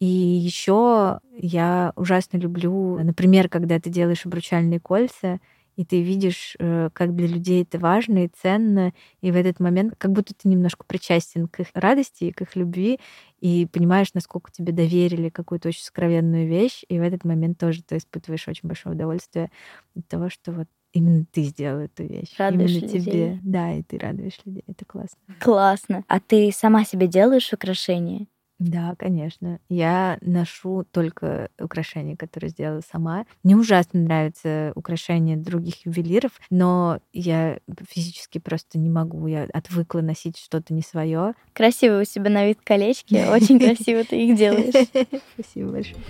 И 0.00 0.06
еще 0.06 1.20
я 1.32 1.92
ужасно 1.96 2.36
люблю, 2.38 2.98
например, 3.02 3.48
когда 3.48 3.78
ты 3.80 3.90
делаешь 3.90 4.26
обручальные 4.26 4.80
кольца, 4.80 5.40
и 5.76 5.84
ты 5.84 6.02
видишь, 6.02 6.54
э, 6.60 6.90
как 6.92 7.16
для 7.16 7.26
людей 7.26 7.62
это 7.62 7.78
важно 7.78 8.24
и 8.24 8.28
ценно, 8.28 8.92
и 9.22 9.30
в 9.32 9.36
этот 9.36 9.58
момент 9.60 9.94
как 9.98 10.12
будто 10.12 10.32
ты 10.34 10.48
немножко 10.48 10.84
причастен 10.86 11.48
к 11.48 11.60
их 11.60 11.68
радости 11.74 12.24
и 12.24 12.32
к 12.32 12.42
их 12.42 12.54
любви, 12.56 13.00
и 13.40 13.66
понимаешь, 13.66 14.14
насколько 14.14 14.52
тебе 14.52 14.72
доверили 14.72 15.30
какую-то 15.30 15.68
очень 15.68 15.82
сокровенную 15.82 16.46
вещь, 16.48 16.84
и 16.88 16.98
в 17.00 17.02
этот 17.02 17.24
момент 17.24 17.58
тоже 17.58 17.82
ты 17.82 17.96
испытываешь 17.96 18.46
очень 18.48 18.68
большое 18.68 18.94
удовольствие 18.94 19.50
от 19.96 20.06
того, 20.08 20.28
что 20.30 20.52
вот 20.52 20.68
именно 20.94 21.26
ты 21.30 21.42
сделал 21.42 21.80
эту 21.80 22.04
вещь. 22.04 22.32
Радуешь 22.38 22.70
именно 22.70 22.82
людей. 22.86 23.00
тебе. 23.00 23.40
Да, 23.42 23.72
и 23.74 23.82
ты 23.82 23.98
радуешь 23.98 24.38
людей. 24.44 24.64
Это 24.66 24.84
классно. 24.86 25.18
Классно. 25.40 26.04
А 26.08 26.20
ты 26.20 26.50
сама 26.52 26.84
себе 26.84 27.06
делаешь 27.06 27.52
украшения? 27.52 28.26
Да, 28.60 28.94
конечно. 28.96 29.58
Я 29.68 30.16
ношу 30.20 30.84
только 30.90 31.50
украшения, 31.60 32.16
которые 32.16 32.50
сделала 32.50 32.82
сама. 32.88 33.26
Мне 33.42 33.56
ужасно 33.56 34.00
нравятся 34.00 34.72
украшения 34.76 35.36
других 35.36 35.84
ювелиров, 35.84 36.32
но 36.50 37.00
я 37.12 37.58
физически 37.88 38.38
просто 38.38 38.78
не 38.78 38.88
могу. 38.88 39.26
Я 39.26 39.48
отвыкла 39.52 40.00
носить 40.00 40.38
что-то 40.38 40.72
не 40.72 40.82
свое. 40.82 41.34
Красивые 41.52 42.02
у 42.02 42.04
себя 42.04 42.30
на 42.30 42.46
вид 42.46 42.60
колечки. 42.62 43.26
Очень 43.30 43.58
красиво 43.58 44.04
ты 44.04 44.24
их 44.24 44.36
делаешь. 44.38 44.88
Спасибо 45.34 45.72
большое. 45.72 46.00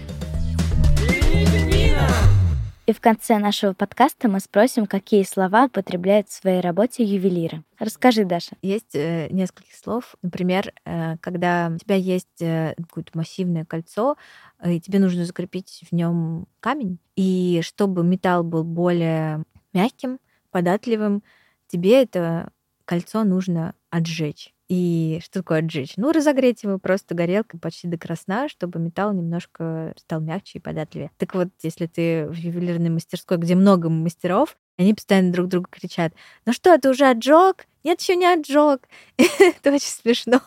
И 2.87 2.93
в 2.93 3.01
конце 3.01 3.39
нашего 3.39 3.73
подкаста 3.73 4.29
мы 4.29 4.41
спросим, 4.41 4.85
какие 4.85 5.23
слова 5.23 5.65
употребляют 5.65 6.29
в 6.29 6.35
своей 6.35 6.61
работе 6.61 7.03
ювелиры. 7.03 7.63
Расскажи, 7.79 8.27
Даша. 8.27 8.57
Есть 8.61 8.95
э, 8.95 9.29
несколько 9.31 9.75
слов. 9.75 10.17
Например, 10.21 10.71
э, 10.85 11.17
когда 11.23 11.73
у 11.75 11.79
тебя 11.79 11.95
есть 11.95 12.43
э, 12.43 12.75
какое-то 12.77 13.17
массивное 13.17 13.65
кольцо, 13.65 14.17
э, 14.59 14.75
и 14.75 14.81
тебе 14.81 14.99
нужно 14.99 15.25
закрепить 15.25 15.83
в 15.91 15.95
нем 15.95 16.47
камень, 16.61 16.99
и 17.17 17.63
чтобы 17.63 18.05
металл 18.05 18.45
был 18.45 18.65
более 18.65 19.45
мягким, 19.73 20.19
податливым, 20.51 21.23
тебе 21.69 22.03
это 22.03 22.51
кольцо 22.85 23.25
нужно 23.25 23.75
отжечь. 23.89 24.54
И 24.69 25.21
что 25.23 25.41
такое 25.41 25.59
отжечь? 25.59 25.95
Ну, 25.97 26.11
разогреть 26.11 26.63
его 26.63 26.79
просто 26.79 27.15
горелкой 27.15 27.61
почти 27.61 27.87
до 27.87 27.99
красна, 27.99 28.49
чтобы 28.49 28.79
металл 28.79 29.13
немножко 29.13 29.93
стал 29.99 30.21
мягче 30.21 30.59
и 30.59 30.63
податливее. 30.63 31.11
Так 31.19 31.35
вот, 31.35 31.49
если 31.63 31.87
ты 31.87 32.27
в 32.27 32.35
ювелирной 32.35 32.89
мастерской, 32.91 33.37
где 33.37 33.55
много 33.55 33.91
мастеров, 33.91 34.57
они 34.79 34.95
постоянно 34.95 35.33
друг 35.33 35.49
другу 35.49 35.69
кричат, 35.71 36.15
ну 36.47 36.53
что, 36.53 36.77
ты 36.79 36.91
уже 36.91 37.07
отжег? 37.07 37.67
Нет, 37.85 38.01
еще 38.01 38.17
не 38.17 38.27
отжег. 38.27 38.89
Это 39.19 39.73
очень 39.73 39.89
смешно. 39.89 40.41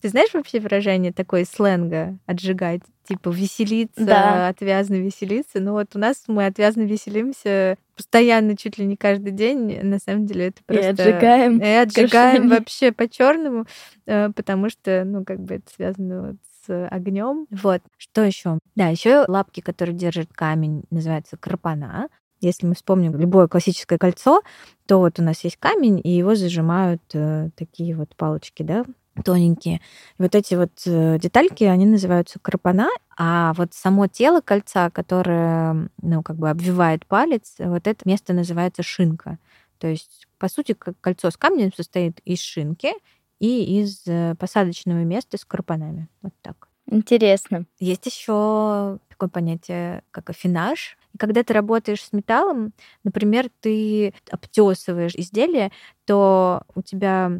Ты 0.00 0.08
знаешь 0.08 0.34
вообще 0.34 0.58
выражение 0.58 1.12
такое 1.12 1.44
сленга 1.44 2.18
отжигать? 2.26 2.82
Типа 3.06 3.28
веселиться, 3.28 4.04
Да. 4.04 4.48
отвязно 4.48 4.94
веселиться. 4.94 5.60
Ну 5.60 5.72
вот 5.72 5.88
у 5.94 5.98
нас 5.98 6.24
мы 6.26 6.46
отвязно 6.46 6.82
веселимся 6.82 7.76
постоянно, 7.96 8.56
чуть 8.56 8.78
ли 8.78 8.86
не 8.86 8.96
каждый 8.96 9.32
день. 9.32 9.78
На 9.82 9.98
самом 9.98 10.26
деле 10.26 10.46
это 10.46 10.60
И 10.62 10.64
просто... 10.64 10.90
отжигаем. 10.90 11.58
И 11.58 11.66
отжигаем 11.66 12.48
вообще 12.48 12.92
по-черному, 12.92 13.66
потому 14.06 14.70
что, 14.70 15.04
ну, 15.04 15.24
как 15.24 15.40
бы 15.40 15.56
это 15.56 15.70
связано 15.74 16.28
вот 16.28 16.36
с 16.66 16.88
огнем. 16.88 17.46
Вот. 17.50 17.82
Что 17.98 18.22
еще? 18.22 18.58
Да, 18.74 18.88
еще 18.88 19.24
лапки, 19.28 19.60
которые 19.60 19.94
держат 19.94 20.32
камень, 20.32 20.84
называются 20.90 21.36
крапана. 21.36 22.08
Если 22.40 22.66
мы 22.66 22.74
вспомним 22.74 23.16
любое 23.16 23.48
классическое 23.48 23.98
кольцо, 23.98 24.42
то 24.86 24.98
вот 24.98 25.18
у 25.18 25.22
нас 25.22 25.44
есть 25.44 25.56
камень, 25.58 26.00
и 26.02 26.10
его 26.10 26.34
зажимают 26.34 27.02
э, 27.14 27.50
такие 27.56 27.94
вот 27.96 28.14
палочки, 28.16 28.62
да, 28.62 28.84
тоненькие. 29.22 29.76
И 30.18 30.22
вот 30.22 30.34
эти 30.34 30.54
вот 30.54 30.72
э, 30.86 31.18
детальки, 31.18 31.64
они 31.64 31.86
называются 31.86 32.38
крапана, 32.40 32.88
а 33.16 33.52
вот 33.54 33.74
само 33.74 34.06
тело 34.06 34.40
кольца, 34.40 34.90
которое, 34.90 35.88
ну, 36.02 36.22
как 36.22 36.36
бы 36.36 36.50
обвивает 36.50 37.06
палец, 37.06 37.54
вот 37.58 37.86
это 37.86 38.08
место 38.08 38.32
называется 38.32 38.82
шинка. 38.82 39.38
То 39.78 39.86
есть, 39.86 40.26
по 40.38 40.48
сути, 40.48 40.72
кольцо 40.72 41.30
с 41.30 41.36
камнем 41.36 41.72
состоит 41.72 42.20
из 42.24 42.40
шинки 42.40 42.92
и 43.38 43.80
из 43.80 44.02
э, 44.06 44.34
посадочного 44.38 45.04
места 45.04 45.38
с 45.38 45.44
крапанами. 45.44 46.08
Вот 46.22 46.32
так. 46.42 46.68
Интересно. 46.86 47.66
Есть 47.78 48.06
еще 48.06 48.98
такое 49.08 49.28
понятие, 49.28 50.02
как 50.10 50.30
афинаж. 50.30 50.98
И 51.14 51.18
когда 51.18 51.42
ты 51.42 51.52
работаешь 51.52 52.02
с 52.02 52.12
металлом, 52.12 52.72
например, 53.04 53.48
ты 53.60 54.12
обтесываешь 54.30 55.14
изделие, 55.14 55.70
то 56.04 56.62
у 56.74 56.82
тебя 56.82 57.30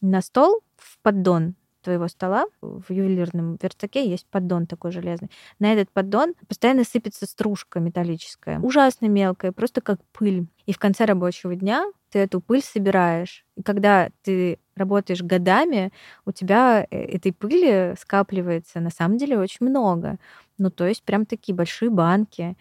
на 0.00 0.22
стол 0.22 0.60
в 0.84 0.98
поддон 1.02 1.54
твоего 1.82 2.08
стола 2.08 2.46
в 2.60 2.90
ювелирном 2.90 3.58
верстаке 3.62 4.08
есть 4.08 4.26
поддон 4.30 4.66
такой 4.66 4.90
железный. 4.90 5.30
На 5.58 5.72
этот 5.72 5.90
поддон 5.90 6.34
постоянно 6.48 6.82
сыпется 6.82 7.26
стружка 7.26 7.78
металлическая, 7.78 8.58
ужасно 8.58 9.06
мелкая, 9.06 9.52
просто 9.52 9.80
как 9.80 10.00
пыль. 10.12 10.46
И 10.66 10.72
в 10.72 10.78
конце 10.78 11.04
рабочего 11.04 11.54
дня 11.54 11.84
ты 12.14 12.20
эту 12.20 12.40
пыль 12.40 12.62
собираешь. 12.62 13.44
И 13.56 13.62
когда 13.62 14.08
ты 14.22 14.60
работаешь 14.76 15.20
годами, 15.20 15.92
у 16.24 16.30
тебя 16.30 16.86
э, 16.88 16.96
этой 16.96 17.32
пыли 17.32 17.94
скапливается 17.98 18.78
на 18.78 18.90
самом 18.90 19.18
деле 19.18 19.36
очень 19.36 19.66
много. 19.66 20.18
Ну, 20.56 20.70
то 20.70 20.86
есть 20.86 21.02
прям 21.02 21.26
такие 21.26 21.56
большие 21.56 21.90
банки. 21.90 22.56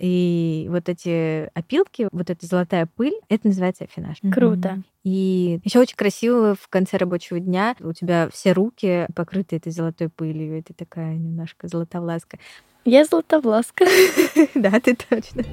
И 0.00 0.66
вот 0.70 0.88
эти 0.88 1.48
опилки, 1.54 2.08
вот 2.10 2.30
эта 2.30 2.44
золотая 2.46 2.88
пыль, 2.96 3.14
это 3.28 3.46
называется 3.46 3.84
афинаж. 3.84 4.16
Круто. 4.32 4.82
И 5.04 5.60
еще 5.62 5.78
очень 5.78 5.94
красиво 5.94 6.56
в 6.60 6.66
конце 6.66 6.96
рабочего 6.96 7.38
дня 7.38 7.76
у 7.78 7.92
тебя 7.92 8.28
все 8.32 8.50
руки 8.50 9.06
покрыты 9.14 9.54
этой 9.54 9.70
золотой 9.70 10.08
пылью. 10.08 10.58
Это 10.58 10.74
такая 10.74 11.14
немножко 11.14 11.68
золотовласка. 11.68 12.40
Я 12.84 13.04
золотовласка. 13.04 13.84
Да, 14.56 14.80
ты 14.80 14.96
точно. 14.96 15.44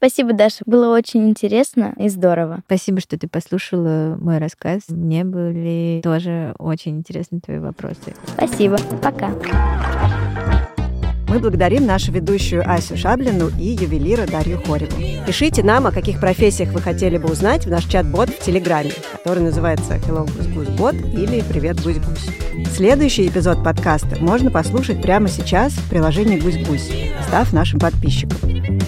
Спасибо, 0.00 0.32
Даша. 0.32 0.62
Было 0.64 0.96
очень 0.96 1.28
интересно 1.28 1.92
и 1.98 2.08
здорово. 2.08 2.62
Спасибо, 2.64 3.00
что 3.02 3.18
ты 3.18 3.28
послушала 3.28 4.16
мой 4.18 4.38
рассказ. 4.38 4.84
Мне 4.88 5.24
были 5.24 6.00
тоже 6.02 6.54
очень 6.58 6.96
интересны 6.96 7.40
твои 7.40 7.58
вопросы. 7.58 8.14
Спасибо. 8.34 8.78
Пока. 9.02 9.30
Мы 11.30 11.38
благодарим 11.38 11.86
нашу 11.86 12.10
ведущую 12.10 12.68
Асю 12.68 12.96
Шаблину 12.96 13.52
и 13.56 13.76
ювелира 13.80 14.26
Дарью 14.26 14.60
Хореву. 14.66 15.00
Пишите 15.28 15.62
нам, 15.62 15.86
о 15.86 15.92
каких 15.92 16.18
профессиях 16.18 16.72
вы 16.72 16.80
хотели 16.80 17.18
бы 17.18 17.30
узнать 17.30 17.66
в 17.66 17.70
наш 17.70 17.84
чат-бот 17.84 18.30
в 18.30 18.44
Телеграме, 18.44 18.90
который 19.12 19.44
называется 19.44 19.94
Hello 19.94 20.28
Гусь 20.52 20.66
Бот 20.76 20.96
или 20.96 21.44
Привет 21.48 21.80
Гусь 21.84 21.98
Гусь. 21.98 22.66
Следующий 22.74 23.28
эпизод 23.28 23.62
подкаста 23.62 24.16
можно 24.18 24.50
послушать 24.50 25.02
прямо 25.02 25.28
сейчас 25.28 25.72
в 25.74 25.88
приложении 25.88 26.40
Гусь 26.40 26.66
Гусь, 26.66 26.90
став 27.28 27.52
нашим 27.52 27.78
подписчиком. 27.78 28.36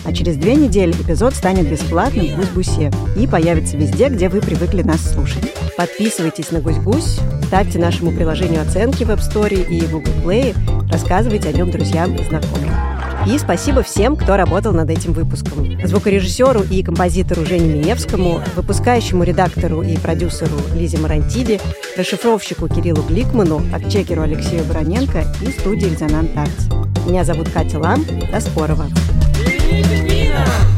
А 0.05 0.13
через 0.13 0.37
две 0.37 0.57
недели 0.57 0.91
эпизод 0.91 1.35
станет 1.35 1.71
бесплатным 1.71 2.27
в 2.27 2.37
Гусь-Гусе 2.37 2.91
и 3.17 3.29
появится 3.29 3.77
везде, 3.77 4.09
где 4.09 4.29
вы 4.29 4.41
привыкли 4.41 4.83
нас 4.83 5.13
слушать. 5.13 5.55
Подписывайтесь 5.77 6.51
на 6.51 6.61
Гусь-Гусь, 6.61 7.21
ставьте 7.47 7.79
нашему 7.79 8.11
приложению 8.11 8.63
оценки 8.63 9.05
в 9.05 9.11
App 9.11 9.21
Store 9.21 9.55
и 9.55 9.87
Google 9.87 10.13
Play, 10.25 10.57
рассказывайте 10.93 11.49
о 11.49 11.53
нем 11.53 11.71
друзьям 11.71 12.15
и 12.15 12.23
знакомым. 12.25 12.71
И 13.27 13.39
спасибо 13.39 13.83
всем, 13.83 14.17
кто 14.17 14.37
работал 14.37 14.73
над 14.73 14.91
этим 14.91 15.13
выпуском. 15.13 15.81
Звукорежиссеру 15.85 16.63
и 16.63 16.83
композитору 16.83 17.47
Жене 17.47 17.75
Миневскому, 17.75 18.41
выпускающему 18.57 19.23
редактору 19.23 19.83
и 19.83 19.97
продюсеру 19.97 20.57
Лизе 20.75 20.99
Марантиди, 20.99 21.61
расшифровщику 21.97 22.69
Кириллу 22.69 23.03
Гликману, 23.03 23.61
фактчекеру 23.61 24.23
Алексею 24.23 24.65
Вороненко 24.65 25.25
и 25.41 25.53
студии 25.53 25.87
«Резонант 25.87 26.37
Артс». 26.37 26.67
Меня 27.07 27.25
зовут 27.25 27.49
Катя 27.51 27.79
Лам. 27.79 28.05
До 28.33 28.41
скорого! 28.41 28.87
Пингвина! 29.71 30.72